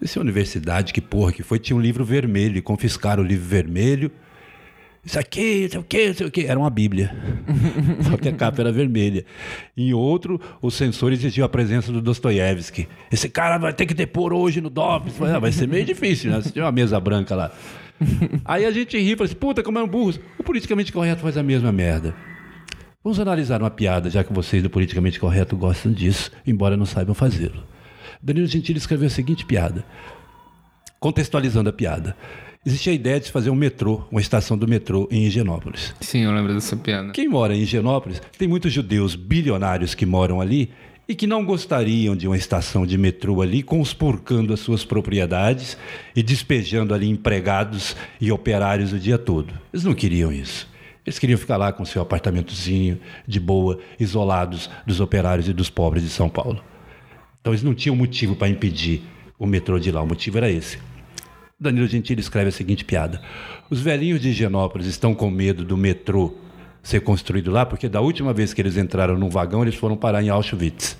[0.00, 3.44] Não sei universidade, que porra que foi, tinha um livro vermelho, e confiscaram o livro
[3.46, 4.10] vermelho.
[5.04, 6.44] Isso aqui, não sei o quê, não sei o quê.
[6.48, 7.16] Era uma Bíblia.
[8.08, 9.24] Só que a capa era vermelha.
[9.76, 12.88] Em outro, o censor exigiu a presença do Dostoiévski.
[13.10, 15.16] Esse cara vai ter que depor hoje no DOPS.
[15.16, 16.40] Falei, "Ah, Vai ser meio difícil, né?
[16.42, 17.50] Você tinha uma mesa branca lá.
[18.44, 20.20] Aí a gente ri e fala assim, puta, como eram burros.
[20.38, 22.14] O politicamente correto faz a mesma merda.
[23.02, 27.14] Vamos analisar uma piada, já que vocês do politicamente correto gostam disso, embora não saibam
[27.14, 27.62] fazê-lo.
[28.22, 29.84] Danilo Gentili escreveu a seguinte piada,
[30.98, 32.16] contextualizando a piada.
[32.66, 35.94] Existia a ideia de fazer um metrô, uma estação do metrô em Higienópolis.
[36.00, 37.12] Sim, eu lembro dessa piada.
[37.12, 40.70] Quem mora em Higienópolis, tem muitos judeus bilionários que moram ali
[41.08, 45.78] e que não gostariam de uma estação de metrô ali, conspurcando as suas propriedades
[46.14, 49.54] e despejando ali empregados e operários o dia todo.
[49.72, 50.68] Eles não queriam isso.
[51.06, 56.02] Eles queriam ficar lá com seu apartamentozinho, de boa, isolados dos operários e dos pobres
[56.02, 56.62] de São Paulo.
[57.40, 59.02] Então eles não tinham motivo para impedir
[59.38, 60.78] o metrô de lá, o motivo era esse.
[61.58, 63.22] Danilo Gentili escreve a seguinte piada:
[63.70, 66.34] Os velhinhos de Higienópolis estão com medo do metrô
[66.88, 70.22] ser construído lá, porque da última vez que eles entraram num vagão, eles foram parar
[70.22, 70.96] em Auschwitz.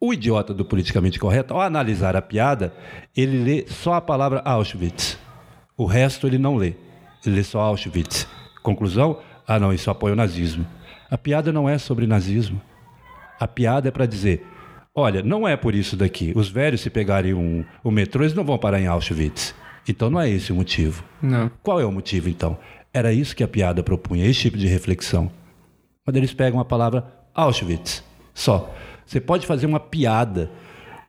[0.00, 2.72] O idiota do politicamente correto, ao analisar a piada,
[3.14, 5.18] ele lê só a palavra Auschwitz.
[5.76, 6.72] O resto ele não lê.
[7.26, 8.26] Ele lê só Auschwitz.
[8.62, 9.18] Conclusão?
[9.46, 10.66] Ah, não, isso apoia o nazismo.
[11.10, 12.58] A piada não é sobre nazismo.
[13.38, 14.46] A piada é para dizer:
[14.94, 16.32] olha, não é por isso daqui.
[16.34, 19.54] Os velhos, se pegarem um, o metrô, eles não vão parar em Auschwitz.
[19.86, 21.04] Então não é esse o motivo.
[21.20, 21.50] Não.
[21.62, 22.56] Qual é o motivo, então?
[22.92, 25.30] Era isso que a piada propunha, esse tipo de reflexão.
[26.04, 28.02] Quando eles pegam a palavra Auschwitz,
[28.34, 28.74] só.
[29.06, 30.50] Você pode fazer uma piada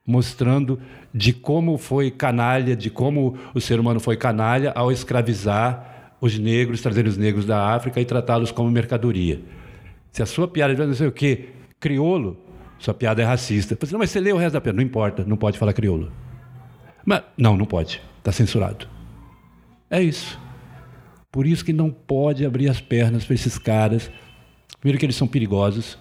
[0.06, 0.80] mostrando
[1.14, 6.82] de como foi canalha, de como o ser humano foi canalha ao escravizar os negros,
[6.82, 9.40] trazer os negros da África e tratá-los como mercadoria.
[10.12, 12.38] Se a sua piada não sei o quê, crioulo,
[12.78, 13.78] sua piada é racista.
[13.80, 14.76] Você, não, mas você lê o resto da piada.
[14.76, 16.12] Não importa, não pode falar crioulo.
[17.06, 18.02] Mas, não, não pode.
[18.18, 18.88] Está censurado.
[19.90, 20.41] É isso.
[21.32, 24.12] Por isso que não pode abrir as pernas para esses caras.
[24.80, 25.98] Primeiro que eles são perigosos.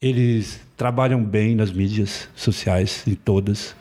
[0.00, 3.74] Eles trabalham bem nas mídias sociais, em todas.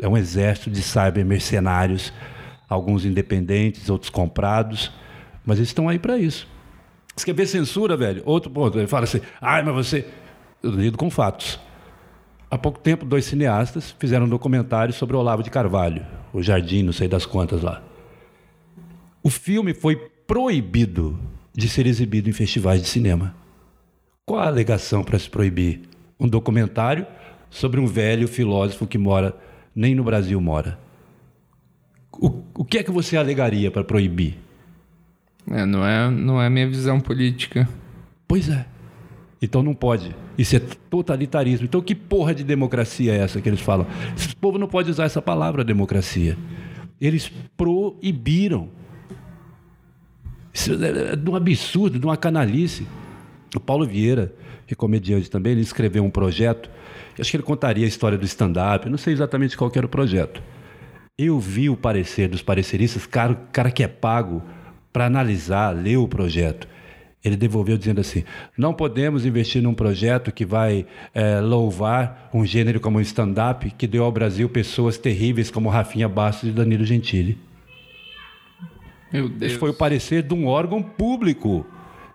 [0.00, 2.12] É um exército de cyber mercenários,
[2.68, 4.92] alguns independentes, outros comprados,
[5.44, 6.46] mas eles estão aí para isso.
[7.16, 8.22] Você quer ver censura, velho?
[8.24, 10.06] Outro ponto, ele fala assim, ai, mas você...
[10.62, 11.58] Eu lido com fatos.
[12.50, 16.82] Há pouco tempo, dois cineastas fizeram um documentário sobre o Olavo de Carvalho, o Jardim,
[16.82, 17.82] não sei das quantas lá.
[19.26, 21.18] O filme foi proibido
[21.52, 23.34] de ser exibido em festivais de cinema.
[24.24, 25.80] Qual a alegação para se proibir?
[26.20, 27.04] Um documentário
[27.50, 29.36] sobre um velho filósofo que mora,
[29.74, 30.78] nem no Brasil mora.
[32.12, 34.38] O, o que é que você alegaria para proibir?
[35.50, 37.68] É, não é, não é minha visão política.
[38.28, 38.64] Pois é.
[39.42, 40.14] Então não pode.
[40.38, 41.64] Isso é totalitarismo.
[41.64, 43.88] Então que porra de democracia é essa que eles falam?
[44.16, 46.38] Esse povo não pode usar essa palavra democracia.
[47.00, 48.85] Eles proibiram.
[50.56, 52.86] Isso é de um absurdo, de uma canalice.
[53.54, 54.32] O Paulo Vieira,
[54.66, 56.70] que é comediante também, ele escreveu um projeto.
[57.20, 58.88] Acho que ele contaria a história do stand-up.
[58.88, 60.42] Não sei exatamente qual era o projeto.
[61.18, 64.42] Eu vi o parecer dos pareceristas, cara, cara que é pago
[64.94, 66.66] para analisar, ler o projeto.
[67.22, 68.24] Ele devolveu dizendo assim:
[68.56, 73.86] não podemos investir num projeto que vai é, louvar um gênero como o stand-up que
[73.86, 77.45] deu ao Brasil pessoas terríveis como Rafinha Bastos e Danilo Gentili.
[79.12, 79.52] Meu Deus.
[79.52, 81.66] Esse foi o parecer de um órgão público,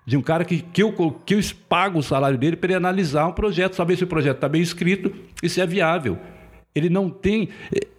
[0.06, 0.92] de um cara que, que, eu,
[1.26, 4.38] que eu pago o salário dele para ele analisar um projeto, saber se o projeto
[4.38, 6.18] está bem escrito e se é viável.
[6.74, 7.50] Ele não tem.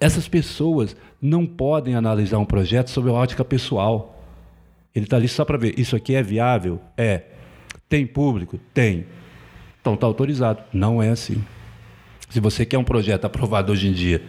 [0.00, 4.22] Essas pessoas não podem analisar um projeto sob a ótica pessoal.
[4.94, 6.80] Ele está ali só para ver, isso aqui é viável?
[6.96, 7.22] É.
[7.88, 8.58] Tem público?
[8.72, 9.06] Tem.
[9.80, 10.62] Então está autorizado.
[10.72, 11.42] Não é assim.
[12.28, 14.22] Se você quer um projeto aprovado hoje em dia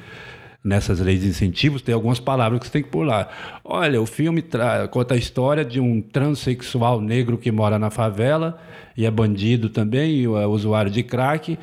[0.64, 3.62] nessas leis de incentivos, tem algumas palavras que você tem que pular.
[3.66, 4.44] Olha, o filme
[4.92, 8.60] conta a história de um transexual negro que mora na favela
[8.96, 11.58] e é bandido também, é usuário de crack,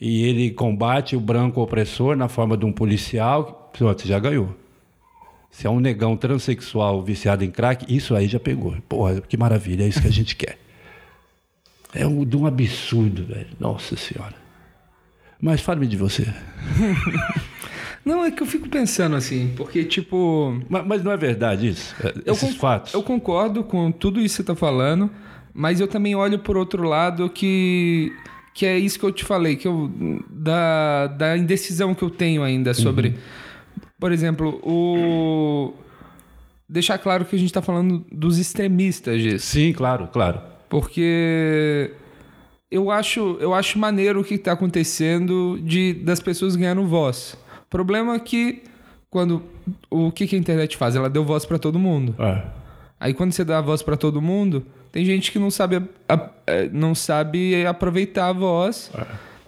[0.00, 3.70] e ele combate o branco opressor na forma de um policial.
[3.78, 4.54] Você já ganhou.
[5.50, 8.74] Se é um negão transexual viciado em crack, isso aí já pegou.
[8.88, 10.58] Porra, que maravilha, é isso que a gente quer.
[11.94, 13.48] É um, de um absurdo, velho.
[13.60, 14.34] Nossa Senhora.
[15.38, 16.26] Mas fale-me de você.
[18.04, 20.60] Não, é que eu fico pensando assim, porque, tipo.
[20.68, 21.94] Mas, mas não é verdade isso?
[22.24, 22.92] Eu Esses fatos?
[22.92, 25.10] Eu concordo com tudo isso que você tá falando,
[25.54, 28.12] mas eu também olho por outro lado que.
[28.54, 29.90] Que é isso que eu te falei, que eu.
[30.28, 33.08] Da, da indecisão que eu tenho ainda sobre.
[33.08, 33.14] Uhum.
[33.98, 35.72] Por exemplo, o.
[36.68, 39.46] Deixar claro que a gente tá falando dos extremistas disso.
[39.46, 40.40] Sim, claro, claro.
[40.68, 41.92] Porque
[42.70, 47.36] eu acho, eu acho maneiro o que está acontecendo de das pessoas ganhando voz.
[47.72, 48.62] Problema é que
[49.10, 49.42] quando
[49.90, 50.94] o que, que a internet faz?
[50.94, 52.14] Ela deu voz para todo mundo.
[52.18, 52.42] É.
[53.00, 55.82] Aí quando você dá a voz pra todo mundo, tem gente que não sabe, a-
[56.14, 58.92] a- é, não sabe aproveitar a voz.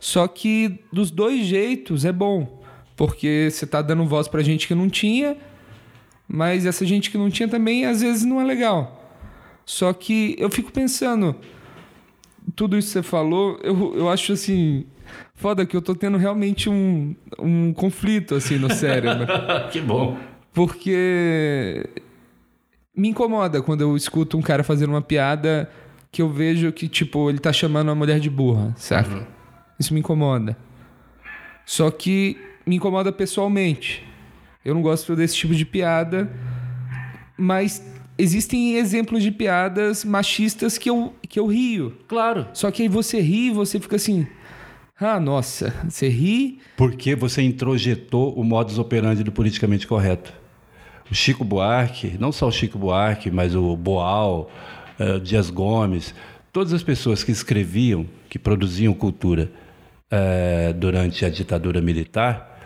[0.00, 2.62] Só que dos dois jeitos é bom.
[2.96, 5.36] Porque você tá dando voz pra gente que não tinha,
[6.26, 9.04] mas essa gente que não tinha também às vezes não é legal.
[9.66, 11.34] Só que eu fico pensando,
[12.56, 14.86] tudo isso que você falou, eu, eu acho assim.
[15.34, 19.26] Foda que eu tô tendo realmente um, um conflito assim no cérebro.
[19.70, 20.16] que bom.
[20.52, 21.88] Porque
[22.96, 25.68] me incomoda quando eu escuto um cara fazendo uma piada
[26.12, 29.26] que eu vejo que, tipo, ele tá chamando a mulher de burra, saca?
[29.78, 30.56] Isso me incomoda.
[31.66, 34.06] Só que me incomoda pessoalmente.
[34.64, 36.30] Eu não gosto desse tipo de piada,
[37.36, 37.84] mas
[38.16, 41.96] existem exemplos de piadas machistas que eu, que eu rio.
[42.06, 42.46] Claro.
[42.52, 44.26] Só que aí você ri e você fica assim.
[44.98, 46.60] Ah, nossa, você ri.
[46.76, 50.32] Porque você introjetou o modus operandi do politicamente correto.
[51.10, 54.50] O Chico Buarque, não só o Chico Buarque, mas o Boal,
[54.98, 56.14] eh, Dias Gomes,
[56.52, 59.50] todas as pessoas que escreviam, que produziam cultura
[60.10, 62.60] eh, durante a ditadura militar,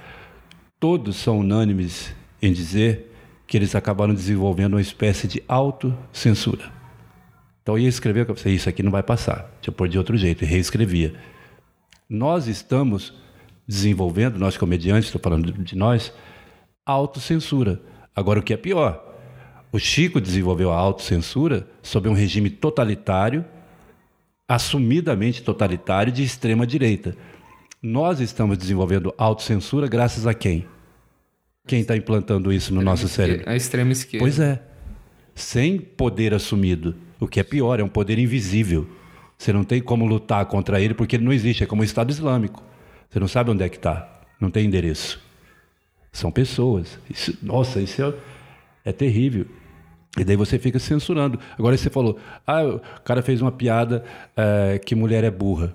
[0.79, 3.11] todos são unânimes em dizer
[3.47, 6.71] que eles acabaram desenvolvendo uma espécie de autocensura.
[7.63, 9.97] Então eu ia escrever, eu pensei, isso aqui não vai passar, deixa eu pôr de
[9.97, 11.15] outro jeito, e reescrevia.
[12.09, 13.13] Nós estamos
[13.67, 16.13] desenvolvendo, nós comediantes, estou falando de nós,
[16.87, 17.83] autocensura.
[18.17, 19.15] Agora, o que é pior,
[19.71, 23.45] o Chico desenvolveu a autocensura sob um regime totalitário,
[24.49, 27.15] assumidamente totalitário, de extrema direita.
[27.83, 30.67] Nós estamos desenvolvendo autocensura graças a quem?
[31.67, 33.49] Quem está implantando isso no nosso cérebro?
[33.49, 34.25] A extrema esquerda.
[34.25, 34.63] Pois é.
[35.35, 36.97] Sem poder assumido.
[37.21, 38.89] O que é pior, é um poder invisível.
[39.39, 41.63] Você não tem como lutar contra ele porque ele não existe.
[41.63, 42.63] É como o Estado Islâmico.
[43.09, 44.21] Você não sabe onde é que está.
[44.41, 45.21] Não tem endereço.
[46.13, 46.99] São pessoas.
[47.09, 49.47] Isso- nossa, isso é, é terrível.
[50.19, 51.39] E daí você fica censurando.
[51.57, 54.05] Agora você falou, ah, o cara fez uma piada
[54.37, 55.73] eh, que mulher é burra.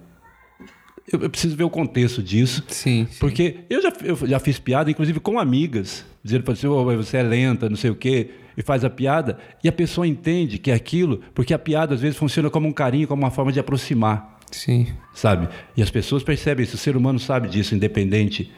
[1.11, 2.63] Eu, eu preciso ver o contexto disso.
[2.67, 3.19] Sim, sim.
[3.19, 6.97] Porque eu já, eu já fiz piada, inclusive com amigas, dizendo para você, "Ô, mas
[6.97, 10.57] você é lenta, não sei o quê, e faz a piada, e a pessoa entende
[10.57, 13.51] que é aquilo, porque a piada às vezes funciona como um carinho, como uma forma
[13.51, 14.87] de aproximar, Sim.
[15.13, 15.49] sabe?
[15.75, 18.51] E as pessoas percebem isso, o ser humano sabe disso, independente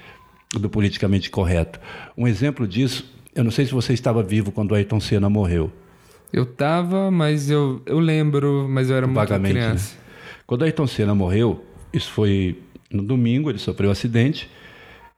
[0.53, 1.79] do politicamente correto.
[2.17, 5.71] Um exemplo disso, eu não sei se você estava vivo quando o Ayrton Senna morreu.
[6.31, 9.95] Eu tava, mas eu, eu lembro, mas eu era muito Vagamente, criança.
[9.95, 10.01] né?
[10.45, 12.59] Quando Ayrton Senna morreu, isso foi
[12.91, 14.49] no domingo, ele sofreu um acidente,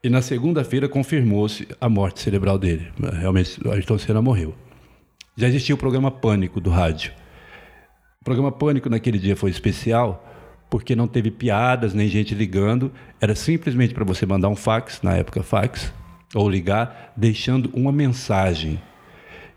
[0.04, 2.88] e na segunda-feira confirmou-se a morte cerebral dele.
[3.20, 4.54] Realmente, o Ayrton Senna morreu.
[5.40, 7.14] Já existia o programa Pânico do rádio.
[8.20, 10.26] O programa Pânico naquele dia foi especial
[10.68, 15.16] porque não teve piadas nem gente ligando, era simplesmente para você mandar um fax, na
[15.16, 15.94] época fax,
[16.34, 18.82] ou ligar, deixando uma mensagem.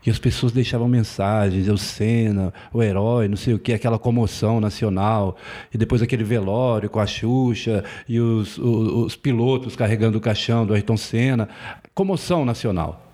[0.05, 4.61] E as pessoas deixavam mensagens, o Senna, o herói, não sei o que, aquela comoção
[4.61, 5.35] nacional,
[5.73, 10.63] e depois aquele velório com a Xuxa, e os, os, os pilotos carregando o caixão
[10.63, 11.49] do Ayrton Senna.
[11.95, 13.10] Comoção nacional.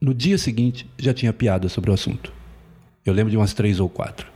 [0.00, 2.32] No dia seguinte, já tinha piada sobre o assunto.
[3.04, 4.26] Eu lembro de umas três ou quatro.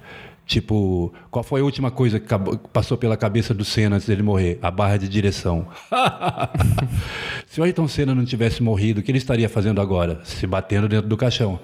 [0.46, 2.26] Tipo, qual foi a última coisa que
[2.72, 4.58] passou pela cabeça do Senna antes dele morrer?
[4.61, 5.68] A barra de direção.
[7.46, 10.20] Se o Ayrton Senna não tivesse morrido, o que ele estaria fazendo agora?
[10.24, 11.61] Se batendo dentro do caixão.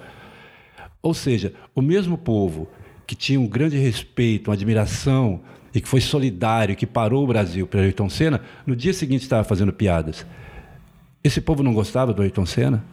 [1.01, 2.69] Ou seja, o mesmo povo
[3.05, 5.41] que tinha um grande respeito, uma admiração
[5.73, 9.43] e que foi solidário, que parou o Brasil para Ayrton Senna, no dia seguinte estava
[9.43, 10.25] fazendo piadas.
[11.23, 12.83] Esse povo não gostava do Ayrton Senna?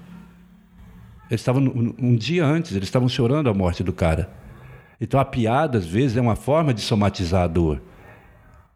[1.31, 1.63] Eles estavam
[1.99, 4.31] um dia antes, eles estavam chorando a morte do cara.
[5.01, 7.83] Então a piada, às vezes, é uma forma de somatizar a dor.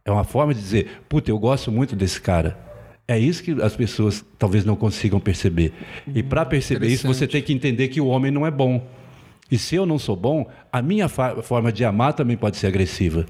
[0.04, 2.58] É uma forma de dizer, puta, eu gosto muito desse cara.
[3.06, 5.72] É isso que as pessoas talvez não consigam perceber.
[6.14, 8.86] E para perceber isso, você tem que entender que o homem não é bom.
[9.50, 13.24] E se eu não sou bom, a minha forma de amar também pode ser agressiva.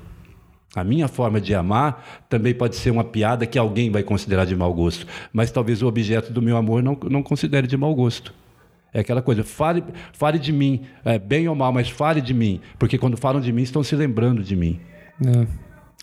[0.75, 4.55] A minha forma de amar também pode ser uma piada que alguém vai considerar de
[4.55, 5.07] mau gosto.
[5.33, 8.35] Mas talvez o objeto do meu amor não, não considere de mau gosto.
[8.93, 12.61] É aquela coisa, fale, fale de mim, é, bem ou mal, mas fale de mim.
[12.79, 14.81] Porque quando falam de mim, estão se lembrando de mim.
[15.25, 15.47] É.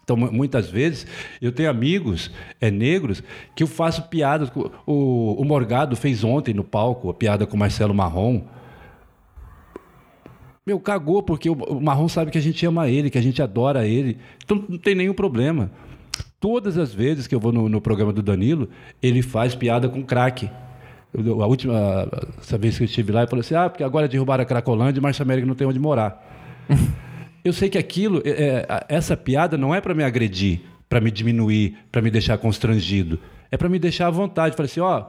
[0.04, 1.08] Então, mu- muitas vezes,
[1.42, 2.30] eu tenho amigos
[2.62, 3.24] é, negros
[3.56, 4.52] que eu faço piadas.
[4.52, 8.44] com- O, o Morgado fez ontem no palco a piada com o Marcelo Marrom.
[10.66, 13.42] Meu, cagou, porque o, o Marrom sabe que a gente ama ele, que a gente
[13.42, 14.18] adora ele.
[14.44, 15.72] Então, não tem nenhum problema.
[16.40, 18.70] Todas as vezes que eu vou no, no programa do Danilo,
[19.02, 20.50] ele faz piada com crack.
[21.24, 22.08] Eu- A última
[22.42, 25.00] essa vez que eu estive lá, ele falou assim: ah, porque agora derrubaram a Cracolândia
[25.00, 26.66] e Márcio América não tem onde morar.
[27.44, 31.00] Eu sei que aquilo, é, é, a- essa piada não é para me agredir, para
[31.00, 33.20] me diminuir, para me deixar constrangido.
[33.52, 34.56] É para me deixar à vontade.
[34.56, 35.06] Falei assim, ó,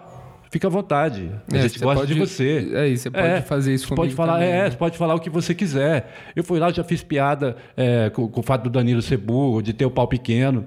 [0.49, 1.29] Fica à vontade.
[1.53, 2.71] A É, gente gosta pode- de você.
[2.73, 4.71] É isso, você pode fazer isso comigo pode falar, também, é, né?
[4.71, 6.09] você pode falar o que você quiser.
[6.37, 9.61] Eu fui lá, já fiz piada é, com, com o fato do Danilo ser burro,
[9.61, 10.65] de ter o pau pequeno.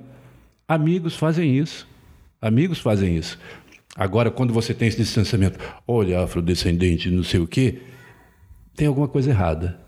[0.68, 1.88] Amigos fazem isso.
[2.42, 3.40] Amigos fazem isso.
[3.96, 7.80] Agora, quando você tem esse distanciamento, olha, afrodescendente, não sei o quê,
[8.76, 9.80] tem alguma coisa errada.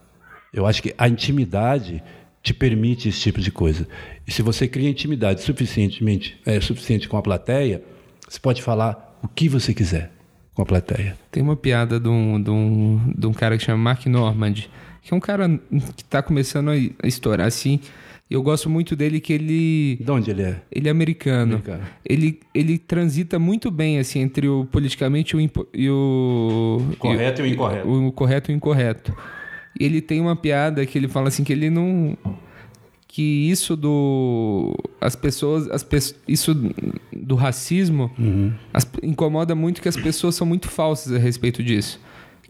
[0.53, 2.03] Eu acho que a intimidade
[2.43, 3.87] te permite esse tipo de coisa.
[4.27, 7.83] E se você cria intimidade suficientemente, é, suficiente com a plateia,
[8.27, 10.11] você pode falar o que você quiser
[10.53, 11.17] com a plateia.
[11.31, 14.55] Tem uma piada de um, de um, de um cara que chama Mark Normand,
[15.01, 15.47] que é um cara
[15.95, 17.79] que tá começando a estourar assim.
[18.31, 20.61] E eu gosto muito dele que ele De onde ele é?
[20.71, 21.55] ele é americano.
[21.55, 21.83] Americano.
[22.05, 27.41] Ele, ele transita muito bem assim entre o politicamente e o, impo- e o Correto
[27.41, 27.89] e o incorreto.
[27.89, 29.13] O, correto e o incorreto.
[29.77, 32.17] E ele tem uma piada que ele fala assim que ele não
[33.05, 36.55] que isso do as pessoas as pe- isso
[37.11, 38.53] do racismo Uhum.
[38.73, 41.99] as- incomoda muito que as pessoas são muito falsas a respeito disso.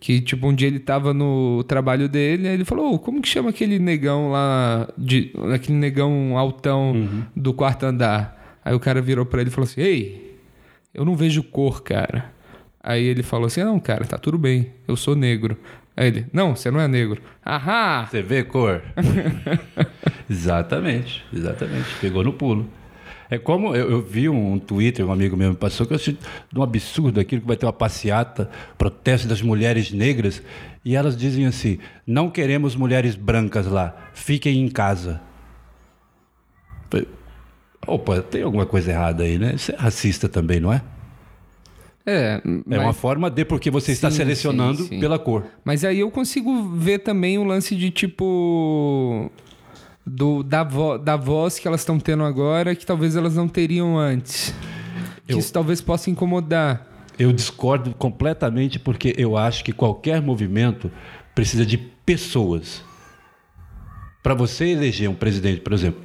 [0.01, 3.29] Que, tipo, um dia ele tava no trabalho dele, aí ele falou, "Ô, como que
[3.29, 8.59] chama aquele negão lá, de, aquele negão altão do quarto andar?
[8.65, 10.39] Aí o cara virou pra ele e falou assim, ei,
[10.91, 12.31] eu não vejo cor, cara.
[12.83, 15.55] Aí ele falou assim, não, cara, tá tudo bem, eu sou negro.
[15.95, 17.21] Aí ele, não, você não é negro.
[17.45, 18.07] Ahá!
[18.09, 18.81] Você vê cor?
[20.27, 21.85] exatamente, exatamente.
[22.01, 22.67] Pegou no pulo.
[23.31, 26.17] É como eu, eu vi um Twitter, um amigo meu me passou, que eu achei
[26.51, 30.43] de um absurdo aquilo que vai ter uma passeata, protesto das mulheres negras,
[30.83, 35.21] e elas dizem assim: não queremos mulheres brancas lá, fiquem em casa.
[37.87, 39.53] Opa, tem alguma coisa errada aí, né?
[39.55, 40.81] Isso é racista também, não é?
[42.05, 44.99] É, É mas- uma forma de porque você está Sim, selecionando sim, sim.
[44.99, 45.45] pela cor.
[45.63, 49.31] Mas aí eu consigo ver também o lance de tipo.
[50.05, 53.97] Do, da, vo, da voz que elas estão tendo agora, que talvez elas não teriam
[53.97, 54.53] antes.
[55.27, 56.87] Eu- isso talvez possa incomodar.
[57.19, 60.91] Eu discordo completamente porque eu acho que qualquer movimento
[61.35, 62.83] precisa de pessoas.
[64.23, 66.01] Para você eleger um presidente, por exemplo,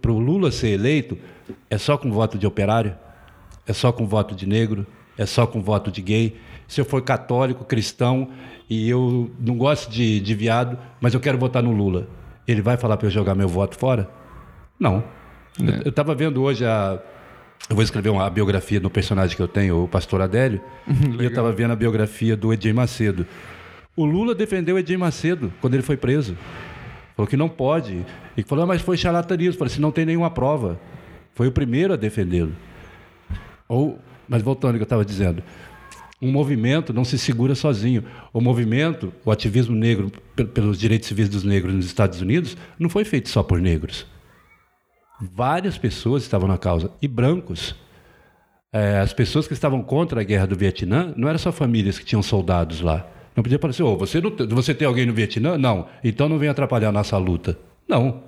[0.00, 1.16] para o Lula ser eleito,
[1.68, 2.94] é só com voto de operário?
[3.66, 4.86] É só com voto de negro?
[5.16, 6.36] É só com voto de gay?
[6.66, 8.28] Se eu for católico, cristão
[8.68, 12.06] e eu não gosto de, de viado, mas eu quero votar no Lula,
[12.50, 14.08] ele vai falar para eu jogar meu voto fora?
[14.78, 15.04] Não.
[15.84, 16.98] Eu estava vendo hoje a.
[17.68, 21.28] Eu vou escrever uma biografia do personagem que eu tenho, o Pastor Adélio, e eu
[21.28, 23.26] estava vendo a biografia do Edir Macedo.
[23.94, 26.36] O Lula defendeu o Edir Macedo quando ele foi preso.
[27.14, 28.04] Falou que não pode.
[28.36, 29.58] E falou, "Ah, mas foi charlatanismo.
[29.58, 30.80] Falei assim, não tem nenhuma prova.
[31.34, 32.52] Foi o primeiro a defendê-lo.
[33.68, 33.98] Ou,
[34.28, 35.42] mas voltando ao que eu estava dizendo,
[36.20, 38.04] um movimento não se segura sozinho.
[38.32, 42.88] O movimento, o ativismo negro pe- pelos direitos civis dos negros nos Estados Unidos, não
[42.88, 44.06] foi feito só por negros.
[45.20, 47.74] Várias pessoas estavam na causa, e brancos.
[48.72, 52.04] É, as pessoas que estavam contra a guerra do Vietnã não eram só famílias que
[52.04, 53.06] tinham soldados lá.
[53.34, 55.56] Não podia parecer, oh, você, não, você tem alguém no Vietnã?
[55.56, 55.88] Não.
[56.04, 57.58] Então não vem atrapalhar a nossa luta.
[57.88, 58.22] Não.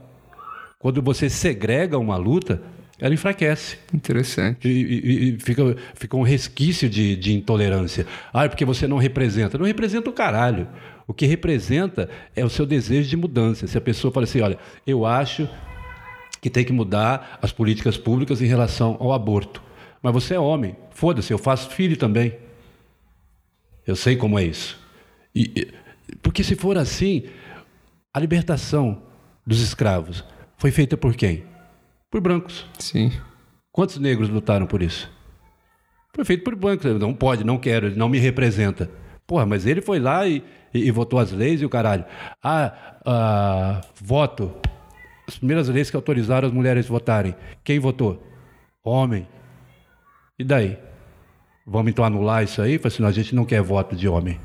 [0.78, 2.60] Quando você segrega uma luta,
[2.98, 3.78] ela enfraquece.
[3.92, 4.68] Interessante.
[4.68, 8.06] E, e- e fica, fica um resquício de, de intolerância.
[8.32, 9.58] Ah, é porque você não representa.
[9.58, 10.68] Não representa o caralho.
[11.06, 13.66] O que representa é o seu desejo de mudança.
[13.66, 15.48] Se a pessoa fala assim, olha, eu acho
[16.40, 19.62] que tem que mudar as políticas públicas em relação ao aborto.
[20.02, 20.76] Mas você é homem.
[20.90, 22.34] Foda-se, eu faço filho também.
[23.86, 24.78] Eu sei como é isso.
[25.34, 25.68] E- e-
[26.22, 27.24] porque se for assim,
[28.14, 29.02] a libertação
[29.46, 30.24] dos escravos
[30.56, 31.44] foi feita por quem?
[32.12, 32.64] Por brancos.
[32.78, 33.10] Sim.
[33.72, 35.10] Quantos negros lutaram por isso?
[36.14, 36.84] Foi feito por brancos.
[37.00, 38.88] Não pode, não quero, ele não me representa.
[39.26, 40.44] Porra, mas ele foi lá e,
[40.74, 42.04] e- e votou as leis e o caralho.
[42.44, 42.72] Ah,
[43.04, 44.52] ah, voto.
[45.26, 47.34] As primeiras leis que autorizaram as mulheres votarem.
[47.64, 48.22] Quem votou?
[48.84, 49.26] Homem.
[50.38, 50.76] E daí?
[51.66, 52.76] Vamos então anular isso aí?
[52.78, 54.38] Falei assim, a gente não quer voto de homem.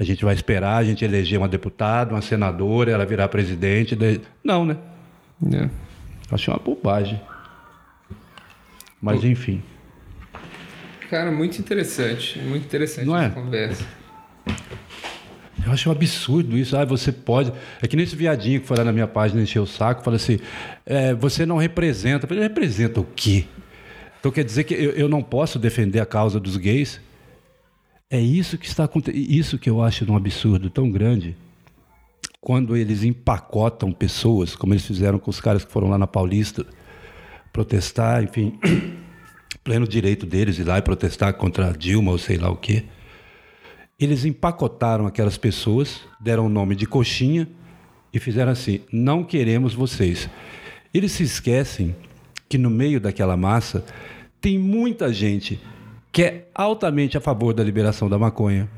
[0.00, 3.94] A gente vai esperar a gente eleger uma deputada, uma senadora, ela virar presidente.
[3.94, 4.76] daí- Não, né?
[5.52, 5.68] É.
[6.34, 7.20] Achei uma bobagem.
[9.00, 9.62] Mas enfim.
[11.08, 12.40] Cara, muito interessante.
[12.40, 13.26] Muito interessante Não é?
[13.26, 13.86] essa conversa.
[15.64, 16.76] Eu acho um absurdo isso.
[16.76, 17.52] Ah, você pode.
[17.80, 20.40] É que nesse viadinho que foi lá na minha página encher o saco, fala assim:
[20.84, 22.24] é, você não representa.
[22.24, 23.44] Eu falei, representa o quê?
[24.18, 27.00] Então quer dizer que eu, eu não posso defender a causa dos gays?
[28.10, 29.30] É isso que está acontecendo.
[29.30, 31.36] Isso que eu acho um absurdo tão grande.
[32.44, 36.66] Quando eles empacotam pessoas, como eles fizeram com os caras que foram lá na Paulista
[37.50, 38.58] protestar, enfim,
[39.64, 42.84] pleno direito deles ir lá e protestar contra Dilma ou sei lá o quê.
[43.98, 47.48] Eles empacotaram aquelas pessoas, deram o nome de coxinha
[48.12, 50.28] e fizeram assim: não queremos vocês.
[50.92, 51.96] Eles se esquecem
[52.46, 53.86] que no meio daquela massa
[54.38, 55.58] tem muita gente
[56.12, 58.68] que é altamente a favor da liberação da maconha.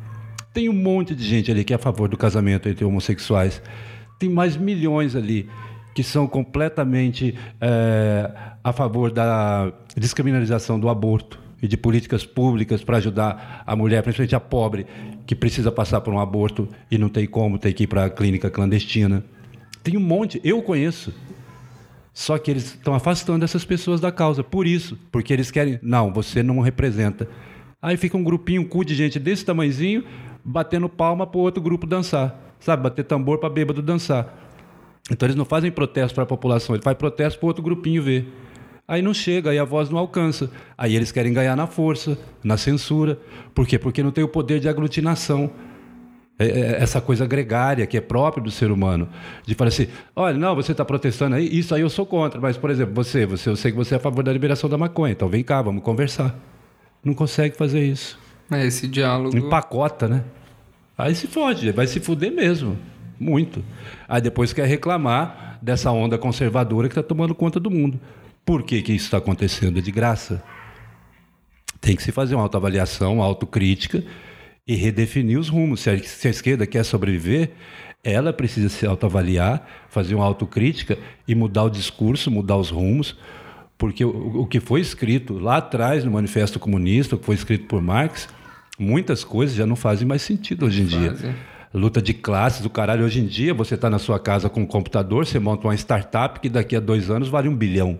[0.56, 3.60] Tem um monte de gente ali que é a favor do casamento entre homossexuais.
[4.18, 5.50] Tem mais milhões ali
[5.94, 8.32] que são completamente é,
[8.64, 14.34] a favor da descriminalização do aborto e de políticas públicas para ajudar a mulher, principalmente
[14.34, 14.86] a pobre,
[15.26, 18.10] que precisa passar por um aborto e não tem como, tem que ir para a
[18.10, 19.22] clínica clandestina.
[19.82, 21.12] Tem um monte, eu conheço.
[22.14, 26.10] Só que eles estão afastando essas pessoas da causa, por isso, porque eles querem, não,
[26.10, 27.28] você não representa.
[27.82, 30.02] Aí fica um grupinho, um cu de gente desse tamanhozinho,
[30.46, 32.84] batendo palma para o outro grupo dançar, sabe?
[32.84, 34.32] Bater tambor para bêbado dançar.
[35.10, 38.32] Então eles não fazem protesto para a população, eles fazem protesto para outro grupinho ver.
[38.86, 40.48] Aí não chega, aí a voz não alcança.
[40.78, 43.18] Aí eles querem ganhar na força, na censura.
[43.52, 43.76] Por quê?
[43.76, 45.50] Porque não tem o poder de aglutinação.
[46.38, 49.08] É, é, essa coisa gregária que é própria do ser humano.
[49.44, 52.40] De falar assim: olha, não, você está protestando aí, isso aí eu sou contra.
[52.40, 54.78] Mas, por exemplo, você, você, eu sei que você é a favor da liberação da
[54.78, 56.38] maconha, então vem cá, vamos conversar.
[57.02, 58.16] Não consegue fazer isso.
[58.52, 59.36] É, esse diálogo.
[59.36, 60.22] Empacota, né?
[60.96, 62.78] Aí se fode, vai se fuder mesmo.
[63.18, 63.64] Muito.
[64.08, 68.00] Aí depois quer reclamar dessa onda conservadora que está tomando conta do mundo.
[68.44, 69.78] Por que, que isso está acontecendo?
[69.78, 70.42] É de graça.
[71.80, 74.04] Tem que se fazer uma autoavaliação, uma autocrítica
[74.66, 75.80] e redefinir os rumos.
[75.80, 77.52] Se a, se a esquerda quer sobreviver,
[78.02, 83.16] ela precisa se autoavaliar, fazer uma autocrítica e mudar o discurso, mudar os rumos,
[83.76, 87.66] porque o, o que foi escrito lá atrás no Manifesto Comunista, o que foi escrito
[87.66, 88.28] por Marx,
[88.78, 91.14] muitas coisas já não fazem mais sentido hoje em dia.
[91.74, 93.04] Luta de classes, o caralho.
[93.04, 96.40] Hoje em dia, você está na sua casa com um computador, você monta uma startup
[96.40, 97.98] que daqui a dois anos vale um bilhão.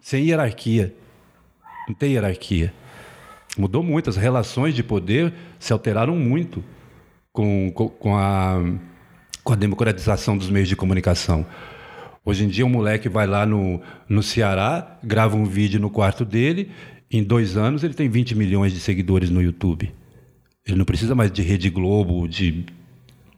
[0.00, 0.94] Sem hierarquia.
[1.86, 2.72] Não tem hierarquia.
[3.56, 4.10] Mudou muito.
[4.10, 6.64] As relações de poder se alteraram muito
[7.32, 8.60] com, com, com a,
[9.44, 11.46] com a democratização dos meios de comunicação.
[12.24, 16.24] Hoje em dia, um moleque vai lá no, no Ceará, grava um vídeo no quarto
[16.24, 16.70] dele,
[17.10, 19.92] em dois anos ele tem 20 milhões de seguidores no YouTube.
[20.66, 22.64] Ele não precisa mais de Rede Globo, de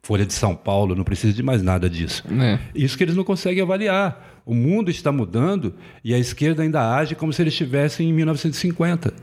[0.03, 2.25] Folha de São Paulo, não precisa de mais nada disso.
[2.41, 2.59] É.
[2.75, 4.43] Isso que eles não conseguem avaliar.
[4.45, 9.15] O mundo está mudando e a esquerda ainda age como se eles estivessem em 1950.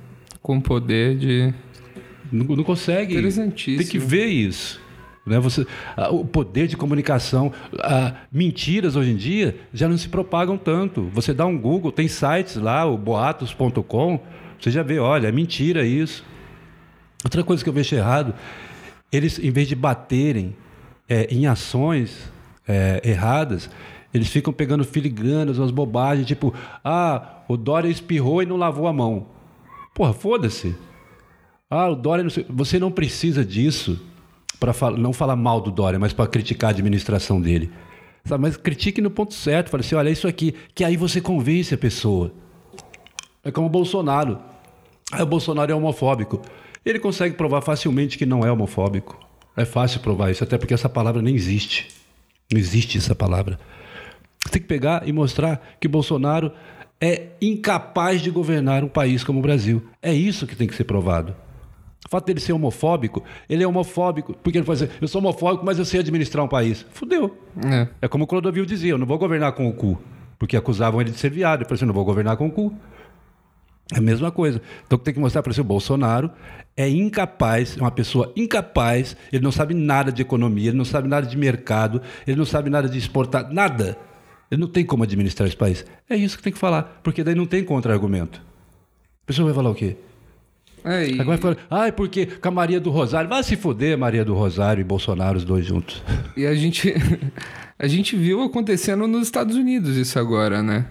[0.41, 1.53] Com poder de.
[2.31, 3.13] Não, não consegue.
[3.13, 3.77] Interessantíssimo.
[3.79, 4.79] Tem que ver isso.
[5.25, 5.39] Né?
[5.39, 10.57] Você, ah, o poder de comunicação, ah, mentiras hoje em dia já não se propagam
[10.57, 11.03] tanto.
[11.13, 14.19] Você dá um Google, tem sites lá, o boatos.com,
[14.59, 16.23] você já vê, olha, é mentira isso.
[17.23, 18.33] Outra coisa que eu vejo errado,
[19.11, 20.55] eles, em vez de baterem
[21.07, 22.31] é, em ações
[22.67, 23.69] é, erradas,
[24.13, 26.53] eles ficam pegando filigranas, umas bobagens, tipo,
[26.83, 29.27] ah, o Dória espirrou e não lavou a mão.
[29.93, 30.75] Porra, foda-se.
[31.69, 32.31] Ah, o Dória não.
[32.49, 34.01] Você não precisa disso
[34.59, 37.71] para não falar mal do Dória, mas para criticar a administração dele.
[38.39, 39.69] Mas critique no ponto certo.
[39.69, 40.55] Fale assim: olha, isso aqui.
[40.73, 42.33] Que aí você convence a pessoa.
[43.43, 44.39] É como o Bolsonaro.
[45.11, 46.41] Ah, o Bolsonaro é homofóbico.
[46.85, 49.17] Ele consegue provar facilmente que não é homofóbico.
[49.55, 51.87] É fácil provar isso, até porque essa palavra nem existe.
[52.51, 53.59] Não existe essa palavra.
[54.43, 56.51] Você tem que pegar e mostrar que Bolsonaro
[57.01, 59.83] é incapaz de governar um país como o Brasil.
[60.01, 61.35] É isso que tem que ser provado.
[62.05, 65.65] O fato dele ser homofóbico, ele é homofóbico, porque ele fala assim, eu sou homofóbico,
[65.65, 66.85] mas eu sei administrar um país.
[66.91, 67.37] Fudeu.
[67.63, 67.87] É.
[68.01, 70.01] É como o Clodovil dizia, eu não vou governar com o cu.
[70.37, 71.59] Porque acusavam ele de ser viado.
[71.59, 72.73] Ele falou assim, não vou governar com o cu.
[73.93, 74.61] É a mesma coisa.
[74.85, 76.29] Então tem que mostrar para você, o Bolsonaro
[76.77, 81.07] é incapaz, é uma pessoa incapaz, ele não sabe nada de economia, ele não sabe
[81.07, 83.97] nada de mercado, ele não sabe nada de exportar, nada.
[84.51, 85.85] Ele não tem como administrar esse país.
[86.09, 88.41] É isso que tem que falar, porque daí não tem contra-argumento.
[89.23, 89.95] A pessoa vai falar o quê?
[90.83, 93.97] É, e- Agora vai falar, ah, porque com a Maria do Rosário, vai se foder
[93.97, 96.01] Maria do Rosário e Bolsonaro, os dois juntos.
[96.37, 96.93] E a gente,
[97.77, 100.85] a gente viu acontecendo nos Estados Unidos isso agora, né?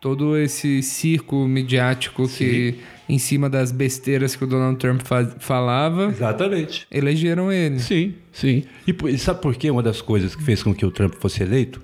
[0.00, 2.78] Todo esse circo midiático que,
[3.08, 6.86] em cima das besteiras que o Donald Trump fa- falava, Exatamente.
[6.90, 7.80] elegeram ele.
[7.80, 8.62] Sim, sim.
[8.86, 11.42] E, e sabe por que uma das coisas que fez com que o Trump fosse
[11.42, 11.82] eleito?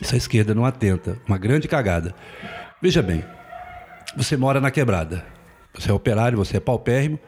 [0.00, 1.18] Essa esquerda não atenta.
[1.28, 2.14] Uma grande cagada.
[2.80, 3.22] Veja bem,
[4.16, 5.24] você mora na quebrada.
[5.74, 7.18] Você é operário, você é paupérrimo,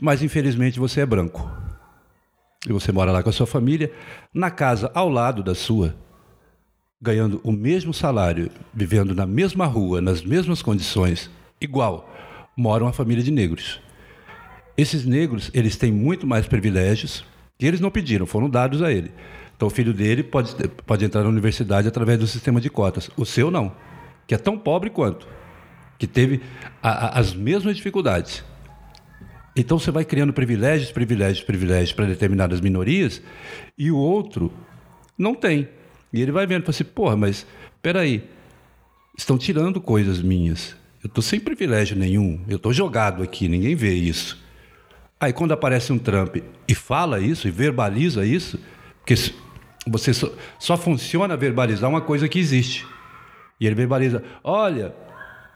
[0.00, 1.50] mas infelizmente você é branco.
[2.68, 3.90] E você mora lá com a sua família,
[4.34, 5.94] na casa ao lado da sua,
[7.00, 11.30] ganhando o mesmo salário, vivendo na mesma rua, nas mesmas condições,
[11.60, 12.12] igual,
[12.56, 13.80] mora uma família de negros.
[14.76, 17.24] Esses negros, eles têm muito mais privilégios
[17.56, 19.10] que eles não pediram, foram dados a ele.
[19.56, 20.54] Então o filho dele pode,
[20.86, 23.10] pode entrar na universidade através do sistema de cotas.
[23.16, 23.72] O seu não,
[24.26, 25.26] que é tão pobre quanto,
[25.98, 26.40] que teve
[26.80, 28.44] a- a- as mesmas dificuldades.
[29.56, 33.20] Então você vai criando privilégios, privilégios, privilégios para determinadas minorias
[33.76, 34.52] e o outro
[35.16, 35.68] não tem.
[36.12, 37.46] E ele vai vendo, fala assim, porra, mas
[37.82, 38.24] peraí,
[39.16, 40.76] estão tirando coisas minhas.
[41.02, 42.40] Eu tô sem privilégio nenhum.
[42.48, 44.38] Eu tô jogado aqui, ninguém vê isso.
[45.20, 46.36] Aí quando aparece um Trump
[46.66, 48.58] e fala isso e verbaliza isso,
[48.98, 49.14] porque
[49.86, 52.86] você só, só funciona verbalizar uma coisa que existe.
[53.60, 54.94] E ele verbaliza: olha,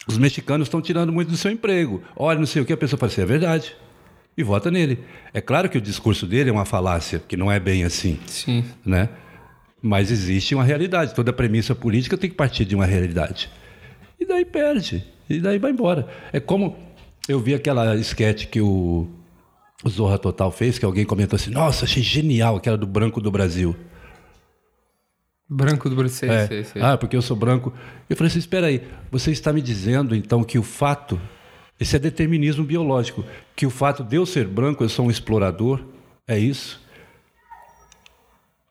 [0.07, 2.03] os mexicanos estão tirando muito do seu emprego.
[2.17, 3.77] Olha, não sei o que, a pessoa fala assim, é verdade.
[4.37, 4.99] E vota nele.
[5.33, 8.65] É claro que o discurso dele é uma falácia, que não é bem assim Sim.
[8.85, 9.11] né?
[9.83, 11.15] Mas existe uma realidade.
[11.15, 13.51] Toda premissa política tem que partir de uma realidade.
[14.19, 15.05] E daí perde.
[15.29, 16.07] E daí vai embora.
[16.33, 16.77] É como
[17.29, 19.09] eu vi aquela esquete que o,
[19.89, 23.77] Zorra Total fez, que alguém comentou assim: Nossa, achei genial aquela do Branco do Brasil.
[25.49, 26.33] Branco do Brasil.
[26.33, 26.47] É.
[26.47, 26.83] sei, sei.
[26.83, 27.73] Ah, porque eu sou branco.
[28.09, 31.21] Eu falei assim: espera aí, você está me dizendo então que o fato,
[31.79, 33.25] esse é determinismo biológico,
[33.55, 35.85] que o fato de eu ser branco, eu sou um explorador?
[36.27, 36.82] É isso?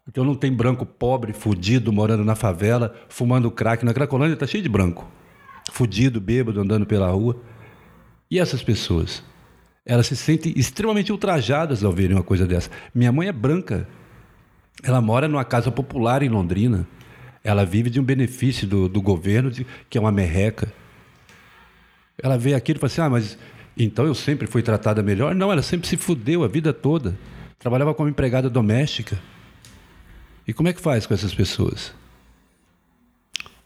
[0.08, 3.86] Então não tem branco pobre, fudido, morando na favela, fumando crack.
[3.86, 5.10] Na Cracolândia tá cheio de branco.
[5.72, 7.40] Fudido, bêbado, andando pela rua.
[8.30, 9.24] E essas pessoas?
[9.86, 12.70] Elas se sentem extremamente ultrajadas ao verem uma coisa dessa.
[12.94, 13.88] Minha mãe é branca.
[14.84, 16.88] Ela mora numa casa popular em Londrina.
[17.44, 20.72] Ela vive de um benefício do, do governo, de- que é uma merreca.
[22.22, 23.38] Ela vê aquilo e fala assim: ah, mas
[23.78, 25.34] então eu sempre fui tratada melhor?
[25.34, 27.18] Não, ela sempre se fudeu a vida toda.
[27.58, 29.20] Trabalhava como empregada doméstica.
[30.48, 31.94] E como é que faz com essas pessoas?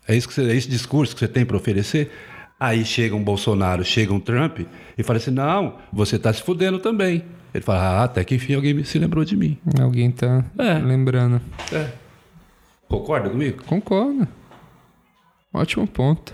[0.08, 2.12] É, isso que você, é esse discurso que você tem para oferecer?
[2.60, 4.60] Aí chega um Bolsonaro, chega um Trump
[4.98, 7.24] e fala assim: não, você está se fudendo também.
[7.54, 9.58] Ele fala: ah, até que enfim alguém se lembrou de mim.
[9.82, 10.74] Alguém tá É.
[10.76, 11.42] lembrando.
[11.72, 11.92] É.
[12.88, 13.64] Concorda comigo?
[13.64, 14.28] Concordo.
[15.52, 16.34] Ótimo ponto.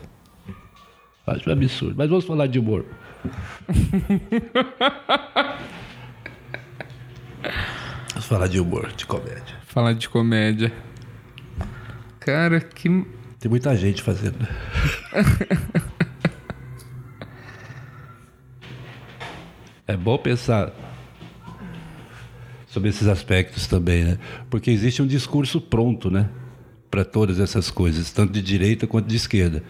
[1.25, 1.95] Acho um absurdo.
[1.97, 2.85] Mas vamos falar de humor.
[8.13, 9.60] vamos falar de humor, de comédia.
[9.71, 10.69] Falar de comédia.
[12.19, 12.89] Cara, que.
[13.39, 14.45] Tem muita gente fazendo.
[19.87, 20.73] é bom pensar
[22.67, 24.17] sobre esses aspectos também, né?
[24.49, 26.29] Porque existe um discurso pronto, né?
[26.89, 29.63] Para todas essas coisas, tanto de direita quanto de esquerda.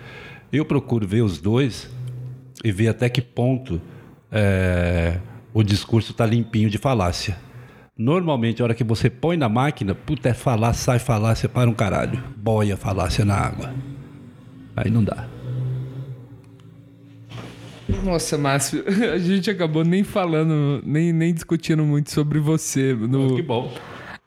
[0.52, 1.88] Eu procuro ver os dois
[2.64, 3.80] e ver até que ponto
[4.32, 5.20] é,
[5.54, 7.51] o discurso está limpinho de falácia.
[8.02, 11.74] Normalmente, a hora que você põe na máquina, puta, é falar, sai falácia para um
[11.74, 12.22] caralho.
[12.36, 13.72] Boia falácia na água.
[14.76, 15.28] Aí não dá.
[18.04, 18.84] Nossa, Márcio,
[19.14, 22.95] a gente acabou nem falando, nem, nem discutindo muito sobre você.
[22.95, 23.36] No...
[23.36, 23.72] Que bom.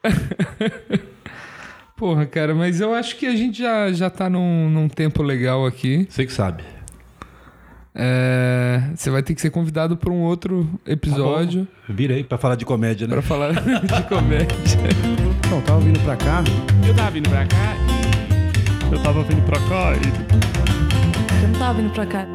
[1.96, 5.66] Porra, cara, mas eu acho que a gente já, já tá num, num tempo legal
[5.66, 6.06] aqui.
[6.08, 6.62] Você que sabe.
[7.94, 12.64] É, Você vai ter que ser convidado para um outro episódio Virei para falar de
[12.64, 13.12] comédia, né?
[13.14, 14.56] pra falar de comédia.
[15.46, 16.42] Então, tava vindo pra cá,
[16.86, 17.76] Eu tava vindo pra cá
[18.90, 22.26] Eu tava vindo pra cá e Eu não tava vindo pra cá.